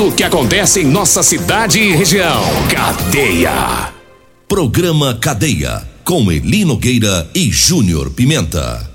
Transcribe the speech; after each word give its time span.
o 0.00 0.12
que 0.12 0.24
acontece 0.24 0.80
em 0.80 0.84
nossa 0.84 1.22
cidade 1.22 1.78
e 1.78 1.94
região. 1.94 2.42
Cadeia. 2.70 3.92
Programa 4.48 5.14
Cadeia. 5.14 5.82
Com 6.02 6.32
Eli 6.32 6.64
Nogueira 6.64 7.28
e 7.34 7.50
Júnior 7.50 8.10
Pimenta. 8.10 8.90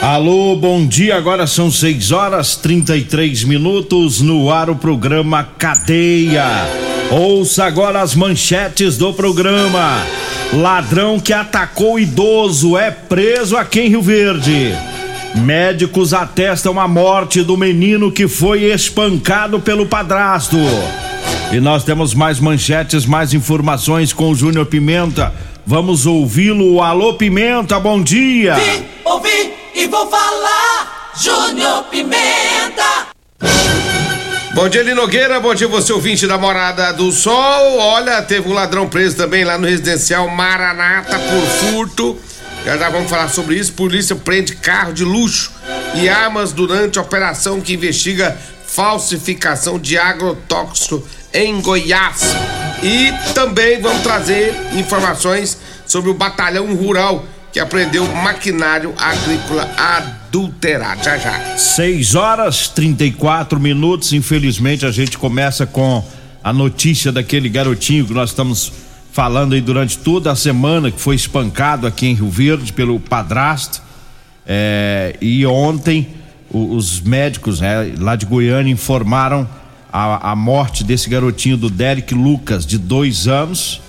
Alô, 0.00 0.56
bom 0.56 0.86
dia. 0.86 1.16
Agora 1.16 1.46
são 1.46 1.70
6 1.70 2.10
horas 2.10 2.56
33 2.56 3.44
minutos 3.44 4.22
no 4.22 4.50
ar 4.50 4.70
o 4.70 4.76
programa 4.76 5.44
Cadeia. 5.44 6.89
Ouça 7.10 7.64
agora 7.64 8.00
as 8.00 8.14
manchetes 8.14 8.96
do 8.96 9.12
programa. 9.12 10.06
Ladrão 10.52 11.18
que 11.18 11.32
atacou 11.32 11.98
idoso 11.98 12.78
é 12.78 12.92
preso 12.92 13.56
aqui 13.56 13.80
em 13.80 13.88
Rio 13.88 14.00
Verde. 14.00 14.72
Médicos 15.34 16.14
atestam 16.14 16.78
a 16.78 16.86
morte 16.86 17.42
do 17.42 17.56
menino 17.56 18.12
que 18.12 18.28
foi 18.28 18.62
espancado 18.64 19.58
pelo 19.58 19.86
padrasto. 19.86 20.56
E 21.52 21.58
nós 21.58 21.82
temos 21.82 22.14
mais 22.14 22.38
manchetes, 22.38 23.04
mais 23.04 23.34
informações 23.34 24.12
com 24.12 24.30
o 24.30 24.34
Júnior 24.34 24.66
Pimenta. 24.66 25.34
Vamos 25.66 26.06
ouvi-lo. 26.06 26.80
Alô, 26.80 27.14
Pimenta, 27.14 27.80
bom 27.80 28.00
dia. 28.00 28.54
Vim, 28.54 28.84
ouvi 29.04 29.52
e 29.74 29.88
vou 29.88 30.08
falar. 30.08 31.10
Júnior 31.20 31.82
Pimenta. 31.90 33.08
Bom 34.60 34.68
dia, 34.68 34.82
Eli 34.82 34.92
Nogueira. 34.92 35.40
Bom 35.40 35.54
dia, 35.54 35.66
você 35.66 35.90
ouvinte 35.90 36.26
da 36.26 36.36
Morada 36.36 36.92
do 36.92 37.10
Sol. 37.10 37.78
Olha, 37.78 38.20
teve 38.20 38.46
um 38.46 38.52
ladrão 38.52 38.86
preso 38.86 39.16
também 39.16 39.42
lá 39.42 39.56
no 39.56 39.66
residencial 39.66 40.28
Maranata 40.28 41.18
por 41.18 41.46
furto. 41.46 42.20
Já 42.62 42.76
já 42.76 42.90
vamos 42.90 43.08
falar 43.08 43.30
sobre 43.30 43.56
isso. 43.56 43.72
Polícia 43.72 44.14
prende 44.14 44.54
carro 44.54 44.92
de 44.92 45.02
luxo 45.02 45.50
e 45.94 46.10
armas 46.10 46.52
durante 46.52 46.98
a 46.98 47.02
operação 47.02 47.58
que 47.58 47.72
investiga 47.72 48.36
falsificação 48.66 49.78
de 49.78 49.96
agrotóxico 49.96 51.02
em 51.32 51.58
Goiás. 51.62 52.20
E 52.82 53.14
também 53.32 53.80
vamos 53.80 54.02
trazer 54.02 54.54
informações 54.74 55.56
sobre 55.86 56.10
o 56.10 56.14
batalhão 56.14 56.74
rural 56.74 57.24
que 57.52 57.58
apreendeu 57.58 58.06
maquinário 58.14 58.94
agrícola 58.96 59.68
adulterado. 59.76 61.02
Já 61.02 61.18
já. 61.18 61.56
6 61.56 62.14
horas 62.14 62.68
34 62.68 63.58
minutos. 63.58 64.12
Infelizmente, 64.12 64.86
a 64.86 64.90
gente 64.90 65.18
começa 65.18 65.66
com 65.66 66.04
a 66.42 66.52
notícia 66.52 67.10
daquele 67.10 67.48
garotinho 67.48 68.06
que 68.06 68.12
nós 68.12 68.30
estamos 68.30 68.72
falando 69.12 69.54
aí 69.54 69.60
durante 69.60 69.98
toda 69.98 70.30
a 70.30 70.36
semana, 70.36 70.90
que 70.90 71.00
foi 71.00 71.16
espancado 71.16 71.86
aqui 71.86 72.06
em 72.06 72.14
Rio 72.14 72.30
Verde 72.30 72.72
pelo 72.72 72.98
padrasto. 73.00 73.82
É, 74.46 75.16
e 75.20 75.44
ontem 75.44 76.08
o, 76.50 76.74
os 76.74 77.00
médicos 77.00 77.60
né, 77.60 77.92
lá 77.98 78.16
de 78.16 78.26
Goiânia 78.26 78.72
informaram 78.72 79.48
a, 79.92 80.30
a 80.30 80.36
morte 80.36 80.84
desse 80.84 81.10
garotinho 81.10 81.56
do 81.56 81.68
Derek 81.68 82.14
Lucas, 82.14 82.64
de 82.64 82.78
dois 82.78 83.26
anos. 83.26 83.80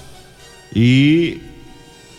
E 0.75 1.39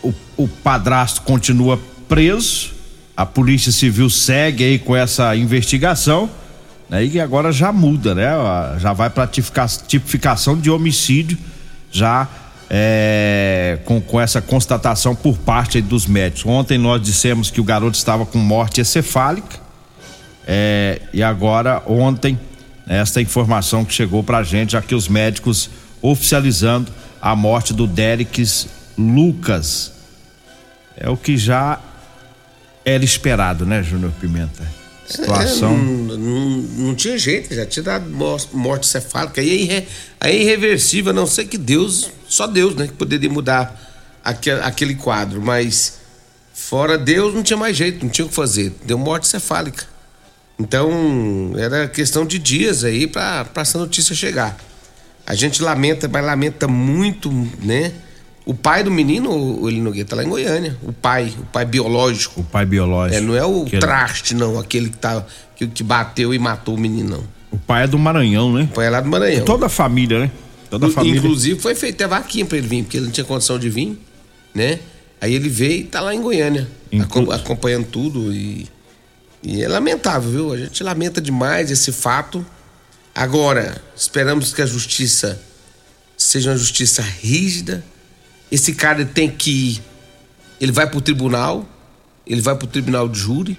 o, 0.02 0.12
o 0.36 0.48
padrasto 0.48 1.22
continua 1.22 1.78
preso. 2.08 2.72
A 3.16 3.24
Polícia 3.24 3.70
Civil 3.70 4.10
segue 4.10 4.64
aí 4.64 4.78
com 4.78 4.96
essa 4.96 5.34
investigação. 5.36 6.28
Né, 6.88 7.04
e 7.06 7.20
agora 7.20 7.52
já 7.52 7.72
muda, 7.72 8.14
né? 8.14 8.30
Já 8.78 8.92
vai 8.92 9.08
para 9.08 9.26
tipificação 9.26 10.58
de 10.58 10.70
homicídio, 10.70 11.38
já 11.91 12.28
é, 12.68 13.78
com, 13.84 14.00
com 14.00 14.20
essa 14.20 14.41
constatação 14.41 15.14
por 15.14 15.36
parte 15.38 15.80
dos 15.80 16.06
médicos. 16.06 16.46
Ontem 16.46 16.78
nós 16.78 17.02
dissemos 17.02 17.50
que 17.50 17.60
o 17.60 17.64
garoto 17.64 17.96
estava 17.96 18.24
com 18.24 18.38
morte 18.38 18.80
encefálica. 18.80 19.60
É, 20.46 21.00
e 21.12 21.22
agora, 21.22 21.82
ontem, 21.86 22.38
esta 22.86 23.20
informação 23.20 23.84
que 23.84 23.94
chegou 23.94 24.22
pra 24.22 24.42
gente, 24.42 24.72
já 24.72 24.82
que 24.82 24.94
os 24.94 25.06
médicos 25.06 25.70
oficializando 26.00 26.91
a 27.20 27.36
morte 27.36 27.72
do 27.72 27.86
Derek 27.86 28.42
Lucas. 28.97 29.92
É 30.97 31.08
o 31.08 31.16
que 31.16 31.36
já 31.36 31.80
era 32.84 33.04
esperado, 33.04 33.64
né, 33.64 33.82
Júnior 33.82 34.12
Pimenta? 34.20 34.66
Situação. 35.06 35.72
É, 35.72 35.76
não, 35.76 36.16
não, 36.16 36.48
não, 36.48 36.94
tinha 36.94 37.19
jeito, 37.19 37.54
já 37.54 37.66
tinha 37.66 37.82
dado 37.82 38.08
morte 38.53 38.86
cefálica. 38.86 39.41
Aí 39.41 39.70
é, 39.70 39.86
aí 40.20 40.36
é 40.36 40.42
irreversível, 40.42 41.10
a 41.10 41.14
não 41.14 41.26
ser 41.26 41.47
que 41.47 41.58
Deus, 41.58 42.10
só 42.28 42.47
Deus, 42.47 42.75
né, 42.75 42.86
que 42.86 42.94
poderia 42.94 43.28
mudar 43.28 43.80
aquele, 44.25 44.60
aquele 44.60 44.94
quadro. 44.94 45.42
Mas 45.42 45.98
fora 46.54 46.97
Deus 46.97 47.34
não 47.34 47.42
tinha 47.42 47.56
mais 47.56 47.76
jeito, 47.76 48.04
não 48.04 48.10
tinha 48.10 48.24
o 48.24 48.28
que 48.28 48.34
fazer. 48.34 48.72
Deu 48.84 48.97
morte 48.97 49.26
cefálica. 49.26 49.84
Então, 50.59 51.53
era 51.56 51.88
questão 51.88 52.24
de 52.24 52.38
dias 52.38 52.84
aí 52.84 53.06
para 53.06 53.48
essa 53.56 53.78
notícia 53.78 54.14
chegar. 54.14 54.56
A 55.26 55.34
gente 55.34 55.62
lamenta, 55.62 56.09
mas 56.09 56.24
lamenta 56.24 56.69
muito, 56.69 57.30
né? 57.62 57.92
O 58.44 58.54
pai 58.54 58.82
do 58.82 58.91
menino, 58.91 59.30
o 59.30 59.69
Eli 59.69 59.80
Nogueira, 59.80 60.08
tá 60.08 60.16
lá 60.16 60.25
em 60.25 60.28
Goiânia. 60.28 60.76
O 60.82 60.92
pai, 60.92 61.32
o 61.38 61.44
pai 61.47 61.64
biológico. 61.64 62.41
O 62.41 62.44
pai 62.44 62.66
biológico. 62.66 63.16
É, 63.16 63.20
não 63.20 63.36
é 63.36 63.44
o 63.44 63.64
traste, 63.64 64.34
não, 64.34 64.58
aquele 64.58 64.91
que, 64.91 64.97
tá, 64.97 65.25
que, 65.54 65.66
que 65.69 65.82
bateu 65.84 66.34
e 66.34 66.38
matou 66.38 66.75
o 66.75 66.78
menino, 66.78 67.10
não. 67.19 67.25
O 67.53 67.58
pai 67.58 67.84
é 67.84 67.86
do 67.86 67.98
Maranhão, 67.98 68.53
né? 68.53 68.69
O 68.70 68.75
pai 68.75 68.86
é 68.86 68.91
lá 68.91 69.00
do 69.00 69.08
Maranhão. 69.08 69.44
Toda 69.44 69.66
a 69.66 69.69
família, 69.69 70.19
né? 70.19 70.30
Toda 70.69 70.88
a 70.88 70.91
família. 70.91 71.19
Inclusive 71.19 71.60
foi 71.60 71.75
feita 71.75 72.04
a 72.04 72.08
vaquinha 72.08 72.44
pra 72.44 72.58
ele 72.58 72.66
vir, 72.66 72.82
porque 72.82 72.97
ele 72.97 73.06
não 73.06 73.12
tinha 73.12 73.25
condição 73.25 73.58
de 73.58 73.69
vir, 73.69 74.00
né? 74.54 74.80
Aí 75.20 75.34
ele 75.34 75.48
veio 75.48 75.82
e 75.82 75.84
tá 75.84 76.00
lá 76.00 76.12
em 76.12 76.20
Goiânia, 76.20 76.66
Inclu... 76.91 77.30
acompanhando 77.30 77.86
tudo 77.86 78.32
e. 78.32 78.66
E 79.44 79.62
é 79.62 79.69
lamentável, 79.69 80.30
viu? 80.30 80.53
A 80.53 80.56
gente 80.56 80.82
lamenta 80.82 81.20
demais 81.20 81.70
esse 81.70 81.92
fato. 81.92 82.44
Agora, 83.14 83.82
esperamos 83.94 84.53
que 84.53 84.62
a 84.62 84.66
justiça 84.66 85.41
seja 86.16 86.50
uma 86.50 86.56
justiça 86.56 87.03
rígida. 87.03 87.84
Esse 88.52 88.74
cara 88.74 89.04
tem 89.06 89.30
que. 89.30 89.80
Ele 90.60 90.70
vai 90.70 90.86
pro 90.88 91.00
tribunal. 91.00 91.66
Ele 92.26 92.42
vai 92.42 92.54
pro 92.54 92.66
tribunal 92.66 93.08
de 93.08 93.18
júri. 93.18 93.58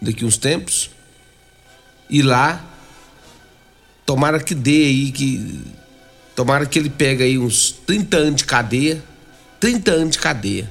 Daqui 0.00 0.24
uns 0.24 0.38
tempos. 0.38 0.90
E 2.08 2.22
lá. 2.22 2.64
Tomara 4.06 4.40
que 4.40 4.54
dê 4.54 4.86
aí 4.86 5.12
que. 5.12 5.62
Tomara 6.34 6.64
que 6.64 6.78
ele 6.78 6.88
pegue 6.88 7.22
aí 7.22 7.38
uns 7.38 7.70
30 7.86 8.16
anos 8.16 8.36
de 8.36 8.44
cadeia. 8.46 9.04
30 9.60 9.90
anos 9.90 10.10
de 10.12 10.18
cadeia. 10.18 10.68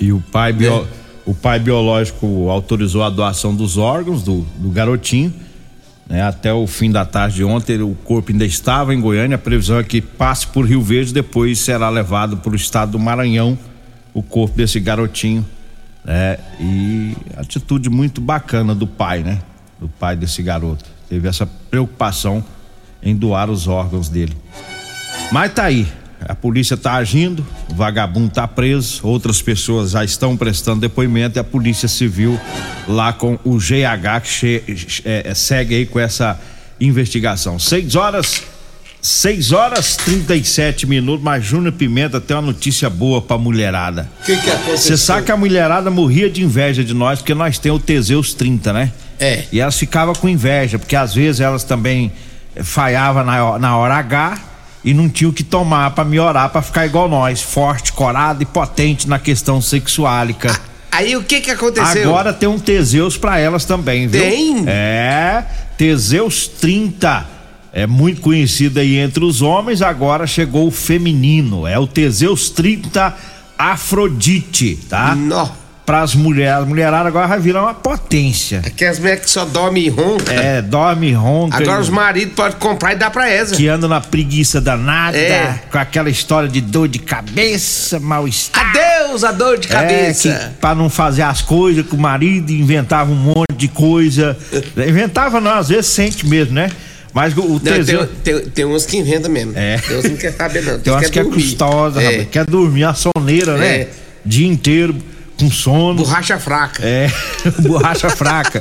E 0.00 0.10
o 0.10 0.20
pai 0.20 0.54
bio... 0.54 0.72
É 0.72 1.04
o 1.26 1.34
pai 1.34 1.58
biológico 1.58 2.50
autorizou 2.50 3.02
a 3.02 3.08
doação 3.08 3.54
dos 3.54 3.78
órgãos 3.78 4.22
do, 4.22 4.42
do 4.58 4.68
garotinho. 4.68 5.32
Né? 6.08 6.22
Até 6.22 6.52
o 6.52 6.66
fim 6.66 6.90
da 6.90 7.04
tarde 7.04 7.36
de 7.36 7.44
ontem, 7.44 7.80
o 7.82 7.94
corpo 7.94 8.30
ainda 8.30 8.44
estava 8.44 8.94
em 8.94 9.00
Goiânia. 9.00 9.36
A 9.36 9.38
previsão 9.38 9.78
é 9.78 9.84
que 9.84 10.00
passe 10.00 10.46
por 10.46 10.66
Rio 10.66 10.82
Verde, 10.82 11.12
depois 11.12 11.58
será 11.58 11.88
levado 11.88 12.36
para 12.38 12.52
o 12.52 12.56
estado 12.56 12.92
do 12.92 12.98
Maranhão 12.98 13.58
o 14.12 14.22
corpo 14.22 14.56
desse 14.56 14.78
garotinho. 14.78 15.44
Né? 16.04 16.38
E 16.60 17.16
atitude 17.36 17.88
muito 17.90 18.20
bacana 18.20 18.74
do 18.74 18.86
pai, 18.86 19.22
né? 19.22 19.40
Do 19.80 19.88
pai 19.88 20.16
desse 20.16 20.42
garoto. 20.42 20.84
Teve 21.08 21.26
essa 21.26 21.46
preocupação 21.46 22.44
em 23.02 23.14
doar 23.14 23.50
os 23.50 23.66
órgãos 23.66 24.08
dele. 24.08 24.36
Mas 25.32 25.52
tá 25.52 25.64
aí, 25.64 25.86
a 26.20 26.34
polícia 26.34 26.74
está 26.74 26.94
agindo, 26.94 27.46
o 27.68 27.74
vagabundo 27.74 28.28
está 28.28 28.46
preso, 28.48 29.00
outras 29.02 29.42
pessoas 29.42 29.92
já 29.92 30.04
estão 30.04 30.36
prestando 30.36 30.80
depoimento 30.80 31.38
e 31.38 31.40
a 31.40 31.44
polícia 31.44 31.88
civil 31.88 32.40
lá 32.88 33.12
com 33.12 33.38
o 33.44 33.58
GH 33.58 34.22
que 34.22 34.62
é, 35.04 35.32
segue 35.34 35.74
aí 35.74 35.86
com 35.86 36.00
essa 36.00 36.40
investigação. 36.80 37.58
6 37.58 37.94
horas, 37.94 38.42
6 39.02 39.52
horas 39.52 39.96
37 39.96 40.86
minutos, 40.86 41.22
mas 41.22 41.44
Júnior 41.44 41.72
Pimenta 41.72 42.20
tem 42.20 42.36
uma 42.36 42.42
notícia 42.42 42.88
boa 42.88 43.20
pra 43.20 43.36
mulherada. 43.36 44.08
O 44.22 44.24
que, 44.24 44.36
que 44.36 44.50
aconteceu? 44.50 44.78
Você 44.78 44.96
sabe 44.96 45.26
que 45.26 45.32
a 45.32 45.36
mulherada 45.36 45.90
morria 45.90 46.30
de 46.30 46.42
inveja 46.42 46.82
de 46.82 46.94
nós, 46.94 47.18
porque 47.18 47.34
nós 47.34 47.58
temos 47.58 47.80
o 47.80 47.84
Teseus 47.84 48.32
30, 48.34 48.72
né? 48.72 48.92
É. 49.18 49.44
E 49.52 49.60
elas 49.60 49.78
ficavam 49.78 50.14
com 50.14 50.28
inveja, 50.28 50.78
porque 50.78 50.96
às 50.96 51.14
vezes 51.14 51.40
elas 51.40 51.64
também 51.64 52.12
falhavam 52.62 53.24
na, 53.24 53.58
na 53.58 53.76
hora 53.76 53.94
H 53.96 54.53
e 54.84 54.92
não 54.92 55.08
tinha 55.08 55.30
o 55.30 55.32
que 55.32 55.42
tomar 55.42 55.90
para 55.92 56.04
melhorar, 56.04 56.48
para 56.50 56.60
ficar 56.60 56.86
igual 56.86 57.08
nós, 57.08 57.40
forte, 57.40 57.92
corado 57.92 58.42
e 58.42 58.46
potente 58.46 59.08
na 59.08 59.18
questão 59.18 59.60
sexuálica. 59.60 60.60
Aí 60.92 61.16
o 61.16 61.24
que 61.24 61.40
que 61.40 61.50
aconteceu? 61.50 62.08
Agora 62.08 62.32
tem 62.32 62.48
um 62.48 62.58
Teseus 62.58 63.16
pra 63.16 63.38
elas 63.38 63.64
também, 63.64 64.06
viu? 64.06 64.20
Tem? 64.20 64.64
É, 64.66 65.42
Teseus 65.76 66.46
30. 66.46 67.26
É 67.72 67.86
muito 67.86 68.20
conhecido 68.20 68.78
aí 68.78 68.96
entre 68.98 69.24
os 69.24 69.42
homens, 69.42 69.82
agora 69.82 70.26
chegou 70.26 70.68
o 70.68 70.70
feminino. 70.70 71.66
É 71.66 71.76
o 71.76 71.86
Teseus 71.88 72.48
30 72.50 73.12
Afrodite, 73.58 74.78
tá? 74.88 75.14
Nó. 75.16 75.48
Para 75.86 76.00
as 76.00 76.14
mulheres. 76.14 76.62
As 76.62 76.66
mulheradas 76.68 77.06
agora 77.08 77.26
vai 77.26 77.38
virar 77.38 77.62
uma 77.62 77.74
potência. 77.74 78.62
Aquelas 78.64 78.98
mulheres 78.98 79.24
que 79.24 79.30
só 79.30 79.44
dormem 79.44 79.84
e 79.84 79.88
ronca. 79.90 80.32
É, 80.32 80.62
dorme, 80.62 81.12
ronca. 81.12 81.58
Agora 81.58 81.78
e- 81.78 81.82
os 81.82 81.90
maridos 81.90 82.34
podem 82.34 82.58
comprar 82.58 82.92
e 82.92 82.96
dar 82.96 83.10
pra 83.10 83.28
essa. 83.28 83.54
que 83.54 83.68
andam 83.68 83.88
na 83.88 84.00
preguiça 84.00 84.60
danada, 84.62 85.18
É. 85.18 85.60
com 85.70 85.76
aquela 85.76 86.08
história 86.08 86.48
de 86.48 86.60
dor 86.62 86.88
de 86.88 86.98
cabeça, 86.98 88.00
mal-estar. 88.00 88.64
Adeus 88.70 89.24
a 89.24 89.32
dor 89.32 89.58
de 89.58 89.68
cabeça. 89.68 90.28
É, 90.30 90.48
que, 90.48 90.54
pra 90.60 90.74
não 90.74 90.88
fazer 90.88 91.22
as 91.22 91.42
coisas 91.42 91.84
com 91.86 91.96
o 91.96 92.00
marido, 92.00 92.50
inventava 92.50 93.10
um 93.12 93.16
monte 93.16 93.52
de 93.54 93.68
coisa. 93.68 94.36
inventava 94.88 95.38
não, 95.40 95.52
às 95.52 95.68
vezes 95.68 95.86
sente 95.86 96.26
mesmo, 96.26 96.54
né? 96.54 96.70
Mas 97.12 97.36
o, 97.36 97.42
o 97.42 97.48
Não, 97.52 97.58
Teseu. 97.60 98.06
tem, 98.24 98.40
tem, 98.40 98.48
tem 98.50 98.64
uns 98.64 98.86
que 98.86 98.96
inventam 98.96 99.30
mesmo. 99.30 99.52
É. 99.54 99.76
Tem 99.78 99.96
uns 99.98 100.02
que 100.02 100.08
não 100.08 100.16
quer 100.16 100.32
saber, 100.32 100.62
não. 100.64 100.78
Tem 100.80 100.92
uns 100.94 101.10
que 101.10 101.20
é 101.20 101.24
custosa, 101.24 102.02
É. 102.02 102.06
rapaz, 102.06 102.28
quer 102.30 102.44
dormir 102.46 102.84
a 102.84 102.94
soneira, 102.94 103.56
né? 103.56 103.76
É. 103.82 103.88
Dia 104.24 104.48
inteiro, 104.48 104.96
com 105.38 105.50
sono. 105.50 105.94
Borracha 105.94 106.38
fraca. 106.38 106.82
É, 106.84 107.10
borracha 107.62 108.10
fraca. 108.10 108.60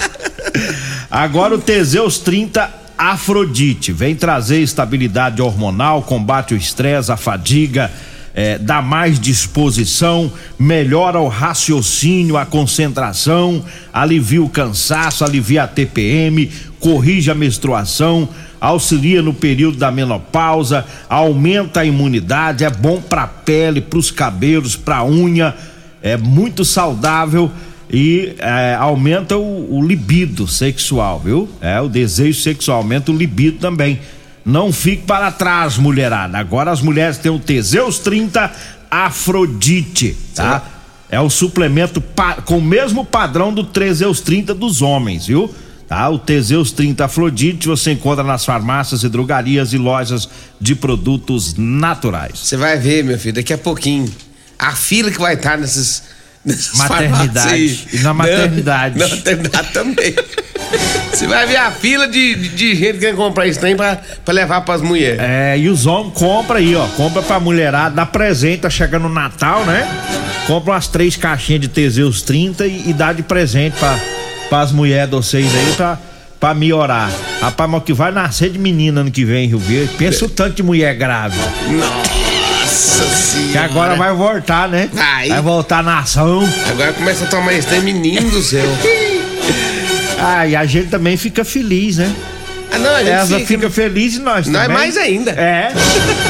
Agora 1.09 1.55
o 1.55 1.59
Teseus 1.59 2.19
30 2.19 2.83
Afrodite 2.97 3.91
vem 3.91 4.15
trazer 4.15 4.61
estabilidade 4.61 5.41
hormonal, 5.41 6.03
combate 6.03 6.53
o 6.53 6.57
estresse, 6.57 7.11
a 7.11 7.17
fadiga, 7.17 7.91
é, 8.35 8.57
dá 8.57 8.81
mais 8.81 9.19
disposição, 9.19 10.31
melhora 10.57 11.19
o 11.19 11.27
raciocínio, 11.27 12.37
a 12.37 12.45
concentração, 12.45 13.63
alivia 13.91 14.41
o 14.41 14.49
cansaço, 14.49 15.23
alivia 15.23 15.63
a 15.63 15.67
TPM, 15.67 16.51
corrige 16.79 17.29
a 17.29 17.35
menstruação, 17.35 18.29
auxilia 18.61 19.21
no 19.21 19.33
período 19.33 19.77
da 19.77 19.91
menopausa, 19.91 20.85
aumenta 21.09 21.81
a 21.81 21.85
imunidade, 21.85 22.63
é 22.63 22.69
bom 22.69 23.01
para 23.01 23.27
pele, 23.27 23.81
para 23.81 23.99
os 23.99 24.09
cabelos, 24.09 24.75
para 24.75 25.03
unha 25.03 25.53
é 26.03 26.17
muito 26.17 26.65
saudável 26.65 27.49
e 27.89 28.35
é, 28.37 28.75
aumenta 28.75 29.37
o, 29.37 29.77
o 29.77 29.81
libido 29.81 30.47
sexual, 30.47 31.19
viu? 31.19 31.49
É, 31.61 31.79
o 31.79 31.87
desejo 31.87 32.41
sexual, 32.41 32.79
aumenta 32.79 33.11
o 33.11 33.15
libido 33.15 33.59
também. 33.59 33.99
Não 34.45 34.73
fique 34.73 35.03
para 35.03 35.31
trás, 35.31 35.77
mulherada. 35.77 36.37
Agora 36.37 36.69
as 36.69 36.81
mulheres 36.81 37.17
têm 37.17 37.31
o 37.31 37.39
Teseus 37.39 37.99
30 37.99 38.51
Afrodite, 38.91 40.17
tá? 40.35 40.61
É 41.09 41.19
o 41.21 41.29
suplemento 41.29 42.03
com 42.45 42.57
o 42.57 42.61
mesmo 42.61 43.05
padrão 43.05 43.53
do 43.53 43.63
Teseus 43.63 44.19
30 44.19 44.53
dos 44.53 44.81
homens, 44.81 45.27
viu? 45.27 45.53
Tá? 45.87 46.09
O 46.09 46.17
Teseus 46.17 46.71
30 46.71 47.05
Afrodite 47.05 47.67
você 47.67 47.91
encontra 47.91 48.23
nas 48.23 48.43
farmácias 48.43 49.03
e 49.03 49.09
drogarias 49.09 49.73
e 49.73 49.77
lojas 49.77 50.27
de 50.59 50.75
produtos 50.75 51.55
naturais. 51.55 52.39
Você 52.39 52.57
vai 52.57 52.77
ver, 52.77 53.03
meu 53.03 53.17
filho, 53.17 53.35
daqui 53.35 53.53
a 53.53 53.57
pouquinho. 53.57 54.11
A 54.63 54.71
fila 54.75 55.11
que 55.11 55.19
vai 55.19 55.33
estar 55.33 55.57
nesses. 55.57 56.03
nessas 56.43 56.77
Maternidade. 56.77 57.87
E 57.91 57.97
na 57.99 58.13
maternidade. 58.13 58.97
Não, 58.97 59.07
na 59.07 59.15
maternidade 59.15 59.73
também. 59.73 60.15
Você 61.11 61.27
vai 61.27 61.45
ver 61.45 61.57
a 61.57 61.71
fila 61.71 62.07
de, 62.07 62.33
de, 62.35 62.49
de 62.49 62.75
gente 62.75 62.93
que 62.93 62.99
quer 62.99 63.15
comprar 63.15 63.45
isso 63.45 63.59
tem 63.59 63.75
pra, 63.75 64.01
pra 64.25 64.33
levar 64.33 64.61
pras 64.61 64.81
mulheres. 64.81 65.19
É, 65.19 65.57
e 65.57 65.69
os 65.69 65.85
homens 65.85 66.13
compra 66.15 66.57
aí, 66.57 66.75
ó. 66.75 66.87
Compra 66.87 67.21
pra 67.21 67.39
mulherada, 67.39 67.95
dá 67.95 68.05
presente, 68.05 68.61
tá 68.61 68.69
chegando 68.69 69.05
o 69.05 69.09
Natal, 69.09 69.63
né? 69.65 69.87
Compra 70.47 70.73
umas 70.73 70.87
três 70.87 71.15
caixinhas 71.15 71.61
de 71.61 71.67
Teseus 71.67 72.21
30 72.23 72.65
e, 72.65 72.89
e 72.89 72.93
dá 72.93 73.13
de 73.13 73.21
presente 73.21 73.75
pra, 73.77 73.99
pras 74.49 74.71
mulheres 74.71 75.09
de 75.09 75.15
vocês 75.15 75.53
aí 75.53 75.73
pra, 75.75 75.99
pra 76.39 76.53
melhorar. 76.53 77.11
Rapaz, 77.39 77.69
mas 77.69 77.83
que 77.83 77.93
vai 77.93 78.11
nascer 78.11 78.49
de 78.49 78.57
menina 78.57 79.01
ano 79.01 79.11
que 79.11 79.23
vem, 79.23 79.45
em 79.45 79.49
Rio 79.49 79.59
Verde? 79.59 79.93
Pensa 79.97 80.25
o 80.25 80.29
tanto 80.29 80.55
de 80.55 80.63
mulher 80.63 80.95
grávida. 80.95 81.43
Nossa 82.73 83.05
senhora. 83.15 83.51
Que 83.51 83.57
agora 83.59 83.95
vai 83.95 84.13
voltar, 84.13 84.67
né? 84.67 84.89
Vai. 84.91 85.29
Vai 85.29 85.41
voltar 85.41 85.79
a 85.79 85.83
nação. 85.83 86.47
Agora 86.69 86.91
começa 86.93 87.25
a 87.25 87.27
tomar 87.27 87.53
esse 87.53 87.79
menino 87.81 88.29
do 88.31 88.41
céu. 88.41 88.65
Ah, 90.25 90.47
e 90.47 90.55
a 90.55 90.63
gente 90.63 90.87
também 90.87 91.17
fica 91.17 91.43
feliz, 91.43 91.97
né? 91.97 92.09
Ah, 92.71 92.77
não, 92.79 92.95
a 92.95 92.99
gente 92.99 93.09
Ela 93.09 93.25
fica... 93.27 93.45
fica 93.45 93.69
feliz 93.69 94.15
e 94.15 94.19
nós 94.19 94.47
Nós 94.47 94.61
também. 94.61 94.77
mais 94.77 94.95
ainda. 94.97 95.31
É. 95.31 95.69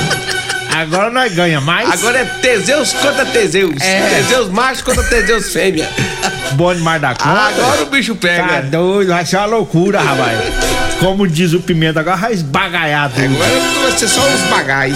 Agora 0.75 1.12
nós 1.12 1.31
ganha 1.36 1.62
mais. 1.62 1.92
Agora 1.92 2.18
é 2.18 2.25
Teseus 2.42 2.92
contra 2.94 3.24
Teseus. 3.28 3.75
É. 3.81 4.01
Teseus 4.10 4.50
macho 4.50 4.84
contra 4.84 5.04
Teseus 5.04 5.54
fêmea. 5.54 5.88
bom 6.54 6.74
demais 6.74 7.00
da 7.00 7.10
conta. 7.10 7.30
Agora 7.30 7.84
o 7.84 7.86
bicho 7.86 8.16
Tá 8.16 8.28
pega. 8.28 8.62
doido, 8.63 9.10
vai 9.10 9.24
ser 9.28 9.38
uma 9.38 9.45
loucura, 9.45 10.01
rapaz. 10.01 10.40
Como 11.00 11.28
diz 11.28 11.54
o 11.54 11.60
Pimenta, 11.60 12.00
agora 12.00 12.18
vai 12.18 12.34
esbagaiar 12.34 13.12
tudo. 13.12 13.25
Agora 13.25 13.60
vai 13.84 13.92
ser 13.92 14.07
só 14.07 14.22
uns 14.28 14.42
bagais. 14.50 14.95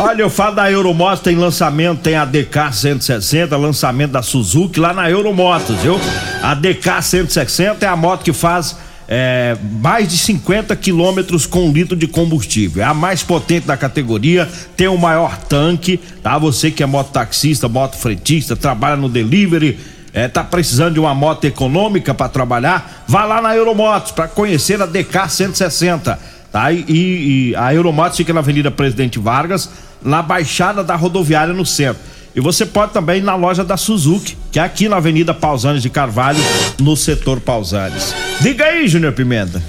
Olha, 0.00 0.22
eu 0.22 0.30
falo 0.30 0.54
da 0.54 0.70
Euromotos, 0.70 1.18
tem 1.18 1.34
lançamento, 1.34 2.02
tem 2.02 2.14
a 2.14 2.24
DK 2.24 2.72
160, 2.72 3.56
lançamento 3.56 4.12
da 4.12 4.22
Suzuki 4.22 4.78
lá 4.78 4.92
na 4.92 5.10
Euromotos, 5.10 5.74
viu? 5.78 5.98
A 6.40 6.54
DK 6.54 7.02
160 7.02 7.84
é 7.84 7.88
a 7.88 7.96
moto 7.96 8.22
que 8.22 8.32
faz 8.32 8.76
é, 9.08 9.56
mais 9.82 10.06
de 10.06 10.16
50 10.16 10.76
quilômetros 10.76 11.46
com 11.46 11.72
litro 11.72 11.96
de 11.96 12.06
combustível. 12.06 12.80
É 12.80 12.86
a 12.86 12.94
mais 12.94 13.24
potente 13.24 13.66
da 13.66 13.76
categoria, 13.76 14.48
tem 14.76 14.86
o 14.86 14.96
maior 14.96 15.36
tanque, 15.36 15.98
tá? 16.22 16.38
Você 16.38 16.70
que 16.70 16.80
é 16.80 16.86
mototaxista, 16.86 17.68
motofretista, 17.68 18.54
trabalha 18.54 18.94
no 18.94 19.08
delivery, 19.08 19.80
é, 20.12 20.28
tá 20.28 20.44
precisando 20.44 20.94
de 20.94 21.00
uma 21.00 21.14
moto 21.14 21.44
econômica 21.44 22.14
para 22.14 22.28
trabalhar, 22.28 23.04
vá 23.08 23.24
lá 23.24 23.42
na 23.42 23.56
Euromotos 23.56 24.12
para 24.12 24.28
conhecer 24.28 24.80
a 24.80 24.86
DK 24.86 25.28
160, 25.28 26.37
tá? 26.52 26.72
E, 26.72 26.84
e- 26.88 27.50
e 27.50 27.56
a 27.56 27.72
Euromotos 27.74 28.16
fica 28.16 28.32
na 28.32 28.40
Avenida 28.40 28.70
Presidente 28.70 29.18
Vargas, 29.18 29.68
na 30.02 30.22
Baixada 30.22 30.82
da 30.84 30.94
Rodoviária 30.96 31.52
no 31.54 31.66
centro. 31.66 32.02
E 32.36 32.40
você 32.40 32.64
pode 32.64 32.92
também 32.92 33.18
ir 33.18 33.22
na 33.24 33.34
loja 33.34 33.64
da 33.64 33.76
Suzuki, 33.76 34.36
que 34.52 34.60
é 34.60 34.62
aqui 34.62 34.88
na 34.88 34.96
Avenida 34.98 35.34
Pausanes 35.34 35.82
de 35.82 35.90
Carvalho, 35.90 36.38
no 36.78 36.96
setor 36.96 37.40
Pausanes. 37.40 38.14
Diga 38.40 38.64
aí, 38.66 38.86
Júnior 38.86 39.12
Pimenta. 39.12 39.60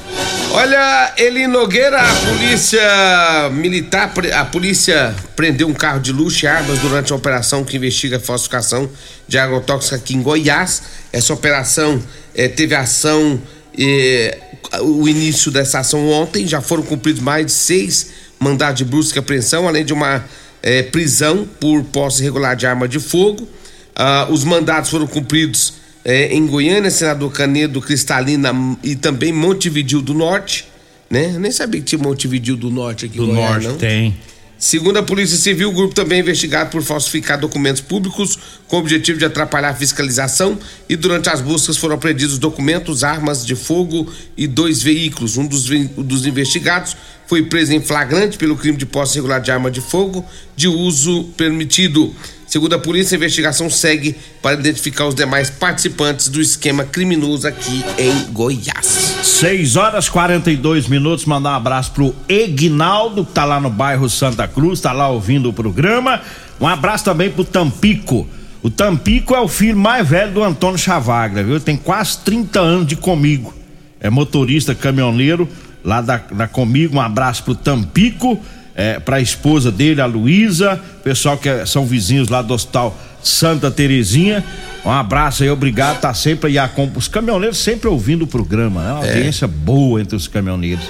Olha, 0.51 1.13
Eli 1.17 1.47
Nogueira, 1.47 1.99
a 2.01 2.15
polícia 2.27 3.49
militar, 3.53 4.11
a 4.35 4.45
polícia 4.45 5.15
prendeu 5.35 5.67
um 5.67 5.73
carro 5.73 5.99
de 5.99 6.11
luxo 6.11 6.45
e 6.45 6.47
armas 6.47 6.79
durante 6.79 7.13
a 7.13 7.15
operação 7.15 7.63
que 7.63 7.77
investiga 7.77 8.17
a 8.17 8.19
falsificação 8.19 8.89
de 9.27 9.37
agrotóxica 9.37 9.95
aqui 9.95 10.15
em 10.15 10.21
Goiás. 10.21 10.83
Essa 11.13 11.33
operação 11.33 12.01
eh, 12.35 12.47
teve 12.47 12.75
ação, 12.75 13.39
eh, 13.79 14.37
o 14.81 15.07
início 15.07 15.51
dessa 15.51 15.79
ação 15.79 16.09
ontem, 16.09 16.45
já 16.45 16.61
foram 16.61 16.83
cumpridos 16.83 17.21
mais 17.21 17.45
de 17.45 17.51
seis 17.53 18.11
mandados 18.39 18.77
de 18.77 18.85
busca 18.85 19.17
e 19.17 19.19
apreensão, 19.19 19.67
além 19.67 19.85
de 19.85 19.93
uma 19.93 20.25
eh, 20.61 20.83
prisão 20.83 21.47
por 21.59 21.83
posse 21.85 22.21
irregular 22.21 22.55
de 22.55 22.65
arma 22.65 22.87
de 22.87 22.99
fogo. 22.99 23.47
Ah, 23.95 24.27
os 24.29 24.43
mandados 24.43 24.89
foram 24.89 25.07
cumpridos 25.07 25.73
eh, 26.05 26.33
em 26.33 26.45
Goiânia, 26.47 26.89
Senador 26.89 27.31
Canedo, 27.31 27.81
Cristalina 27.81 28.53
e 28.83 28.95
também 28.95 29.33
Montevidil 29.33 30.01
do 30.01 30.13
Norte, 30.13 30.67
né? 31.09 31.31
Eu 31.35 31.39
nem 31.39 31.51
sabia 31.51 31.81
que 31.81 31.87
tinha 31.87 32.01
Montevidil 32.01 32.55
do 32.55 32.69
Norte 32.69 33.05
aqui 33.05 33.19
em 33.21 33.25
Goiás, 33.25 33.63
não. 33.63 33.77
tem. 33.77 34.17
Segundo 34.59 34.99
a 34.99 35.03
Polícia 35.03 35.37
Civil, 35.37 35.69
o 35.69 35.71
grupo 35.71 35.95
também 35.95 36.17
é 36.17 36.21
investigado 36.21 36.69
por 36.69 36.83
falsificar 36.83 37.39
documentos 37.39 37.81
públicos 37.81 38.37
com 38.67 38.75
o 38.75 38.79
objetivo 38.79 39.17
de 39.17 39.23
atrapalhar 39.23 39.69
a 39.69 39.73
fiscalização 39.73 40.59
e 40.89 40.97
durante 40.97 41.29
as 41.29 41.39
buscas 41.39 41.77
foram 41.77 41.95
apreendidos 41.95 42.37
documentos, 42.37 43.01
armas 43.01 43.45
de 43.45 43.55
fogo 43.55 44.11
e 44.35 44.47
dois 44.47 44.83
veículos. 44.83 45.37
Um 45.37 45.47
dos, 45.47 45.69
dos 45.69 46.25
investigados 46.25 46.97
foi 47.25 47.43
preso 47.43 47.71
em 47.71 47.79
flagrante 47.79 48.37
pelo 48.37 48.57
crime 48.57 48.77
de 48.77 48.85
posse 48.85 49.17
irregular 49.17 49.39
de 49.39 49.49
arma 49.49 49.71
de 49.71 49.79
fogo 49.79 50.25
de 50.57 50.67
uso 50.67 51.23
permitido. 51.37 52.13
Segundo 52.49 52.73
a 52.73 52.79
polícia, 52.79 53.15
a 53.15 53.17
investigação 53.17 53.69
segue 53.69 54.15
para 54.41 54.59
identificar 54.59 55.05
os 55.05 55.13
demais 55.13 55.51
participantes 55.51 56.29
do 56.29 56.41
esquema 56.41 56.83
criminoso 56.83 57.47
aqui 57.47 57.85
em 57.95 58.33
Goiás. 58.33 59.19
6 59.21 59.75
horas 59.75 60.09
42 60.09 60.87
minutos. 60.87 61.25
Mandar 61.25 61.51
um 61.51 61.57
abraço 61.57 61.91
pro 61.91 62.15
Egnaldo, 62.27 63.23
que 63.23 63.33
tá 63.33 63.45
lá 63.45 63.59
no 63.59 63.69
bairro 63.69 64.09
Santa 64.09 64.47
Cruz, 64.47 64.81
tá 64.81 64.91
lá 64.91 65.09
ouvindo 65.09 65.47
o 65.47 65.53
programa. 65.53 66.23
Um 66.59 66.67
abraço 66.67 67.05
também 67.05 67.29
pro 67.29 67.43
Tampico. 67.43 68.27
O 68.63 68.69
Tampico 68.71 69.35
é 69.35 69.39
o 69.39 69.47
filho 69.47 69.77
mais 69.77 70.07
velho 70.09 70.33
do 70.33 70.43
Antônio 70.43 70.79
Chavagra, 70.79 71.43
viu? 71.43 71.59
Tem 71.59 71.77
quase 71.77 72.17
30 72.17 72.59
anos 72.59 72.87
de 72.87 72.95
comigo. 72.95 73.53
É 73.99 74.09
motorista 74.09 74.73
caminhoneiro 74.73 75.47
lá 75.83 76.01
da, 76.01 76.17
da 76.17 76.47
comigo. 76.47 76.97
Um 76.97 77.01
abraço 77.01 77.43
pro 77.43 77.53
Tampico, 77.53 78.39
é, 78.75 78.99
pra 78.99 79.19
esposa 79.19 79.71
dele, 79.71 80.01
a 80.01 80.05
Luísa, 80.05 80.79
pessoal 81.03 81.37
que 81.37 81.49
é- 81.49 81.65
são 81.65 81.85
vizinhos 81.85 82.29
lá 82.29 82.41
do 82.41 82.53
Hospital 82.53 82.97
Santa 83.21 83.69
Terezinha. 83.69 84.43
Um 84.85 84.91
abraço 84.91 85.43
aí, 85.43 85.49
obrigado. 85.49 85.99
Tá 85.99 86.13
sempre 86.13 86.49
aí 86.51 86.57
a 86.57 86.69
os 86.95 87.07
caminhoneiros 87.07 87.57
sempre 87.57 87.89
ouvindo 87.89 88.23
o 88.23 88.27
programa, 88.27 88.81
né? 88.81 88.91
Uma 88.93 88.99
audiência 89.05 89.47
boa 89.47 90.01
entre 90.01 90.15
os 90.15 90.27
caminhoneiros. 90.27 90.85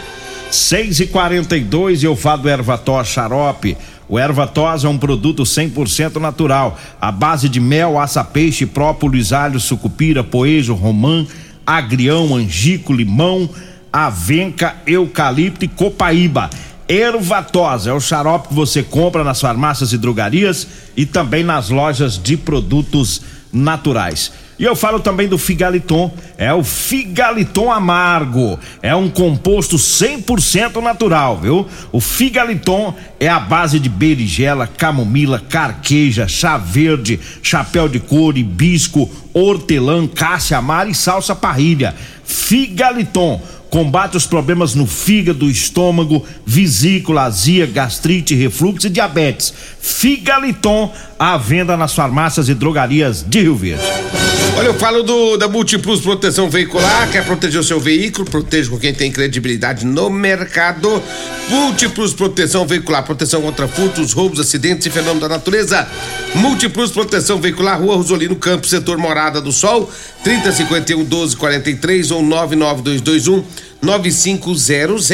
6 0.51 0.99
e 0.99 1.07
42 1.07 2.01
e 2.01 2.05
eu 2.05 2.15
falo 2.15 2.43
do 2.43 2.49
Ervator 2.49 3.05
Xarope. 3.05 3.77
O 4.07 4.17
erva 4.17 4.47
tos 4.47 4.83
é 4.83 4.87
um 4.89 4.97
produto 4.97 5.43
100% 5.45 6.19
natural, 6.19 6.79
à 6.99 7.11
base 7.11 7.47
de 7.47 7.59
mel, 7.59 7.99
aça-peixe, 7.99 8.65
própolis, 8.65 9.31
alho, 9.31 9.59
sucupira, 9.59 10.23
poejo, 10.23 10.73
romã, 10.73 11.27
agrião, 11.65 12.35
angico, 12.35 12.91
limão, 12.91 13.47
avenca, 13.93 14.75
eucalipto 14.87 15.65
e 15.65 15.67
copaíba. 15.67 16.49
Ervatos 16.89 17.85
é 17.85 17.93
o 17.93 17.99
xarope 17.99 18.47
que 18.47 18.53
você 18.55 18.81
compra 18.81 19.23
nas 19.23 19.39
farmácias 19.39 19.93
e 19.93 19.97
drogarias 19.97 20.67
e 20.97 21.05
também 21.05 21.43
nas 21.43 21.69
lojas 21.69 22.17
de 22.17 22.35
produtos 22.35 23.21
naturais. 23.53 24.31
E 24.57 24.63
eu 24.63 24.75
falo 24.75 24.99
também 24.99 25.27
do 25.27 25.37
Figaliton, 25.37 26.11
é 26.35 26.51
o 26.51 26.63
Figaliton 26.63 27.71
amargo, 27.71 28.59
é 28.81 28.93
um 28.93 29.07
composto 29.07 29.77
100% 29.77 30.81
natural, 30.81 31.37
viu? 31.37 31.67
O 31.91 32.01
Figaliton 32.01 32.93
é 33.19 33.29
a 33.29 33.39
base 33.39 33.79
de 33.79 33.87
berigela, 33.87 34.65
camomila, 34.67 35.39
carqueja, 35.39 36.27
chá 36.27 36.57
verde, 36.57 37.19
chapéu 37.41 37.87
de 37.87 37.99
couro, 37.99 38.37
hibisco, 38.37 39.09
hortelã, 39.31 40.07
cássia 40.07 40.57
amara 40.57 40.89
e 40.89 40.95
salsa 40.95 41.35
parrilha. 41.35 41.95
Figaliton 42.25 43.41
combate 43.69 44.17
os 44.17 44.25
problemas 44.25 44.75
no 44.75 44.87
fígado, 44.87 45.49
estômago, 45.49 46.25
vesícula, 46.45 47.23
azia, 47.23 47.65
gastrite, 47.65 48.35
refluxo 48.35 48.87
e 48.87 48.89
diabetes. 48.89 49.53
Figaliton 49.79 50.91
à 51.17 51.37
venda 51.37 51.77
nas 51.77 51.93
farmácias 51.93 52.49
e 52.49 52.53
drogarias 52.53 53.23
de 53.27 53.41
Rio 53.41 53.55
Verde. 53.55 54.28
Olha, 54.59 54.67
eu 54.67 54.73
falo 54.73 55.03
do, 55.03 55.37
da 55.37 55.47
Multiplus 55.47 56.01
Proteção 56.01 56.49
Veicular, 56.49 57.09
quer 57.09 57.25
proteger 57.25 57.61
o 57.61 57.63
seu 57.63 57.79
veículo, 57.79 58.29
proteja 58.29 58.69
com 58.69 58.77
quem 58.77 58.93
tem 58.93 59.09
credibilidade 59.09 59.85
no 59.85 60.09
mercado. 60.09 61.01
Multiplus 61.47 62.13
Proteção 62.13 62.67
Veicular, 62.67 63.05
proteção 63.05 63.41
contra 63.41 63.69
furtos, 63.69 64.11
roubos, 64.11 64.37
acidentes 64.37 64.85
e 64.85 64.89
fenômenos 64.89 65.21
da 65.21 65.29
natureza. 65.29 65.87
Múltiplos 66.35 66.91
Proteção 66.91 67.39
Veicular, 67.39 67.79
Rua 67.79 67.95
Rosolino 67.95 68.35
Campos, 68.35 68.69
setor 68.69 68.97
Morada 68.97 69.39
do 69.39 69.53
Sol, 69.53 69.89
3051 70.25 70.97
1243 70.97 72.11
ou 72.11 72.21
99221 72.21 73.45
9500. 73.81 75.07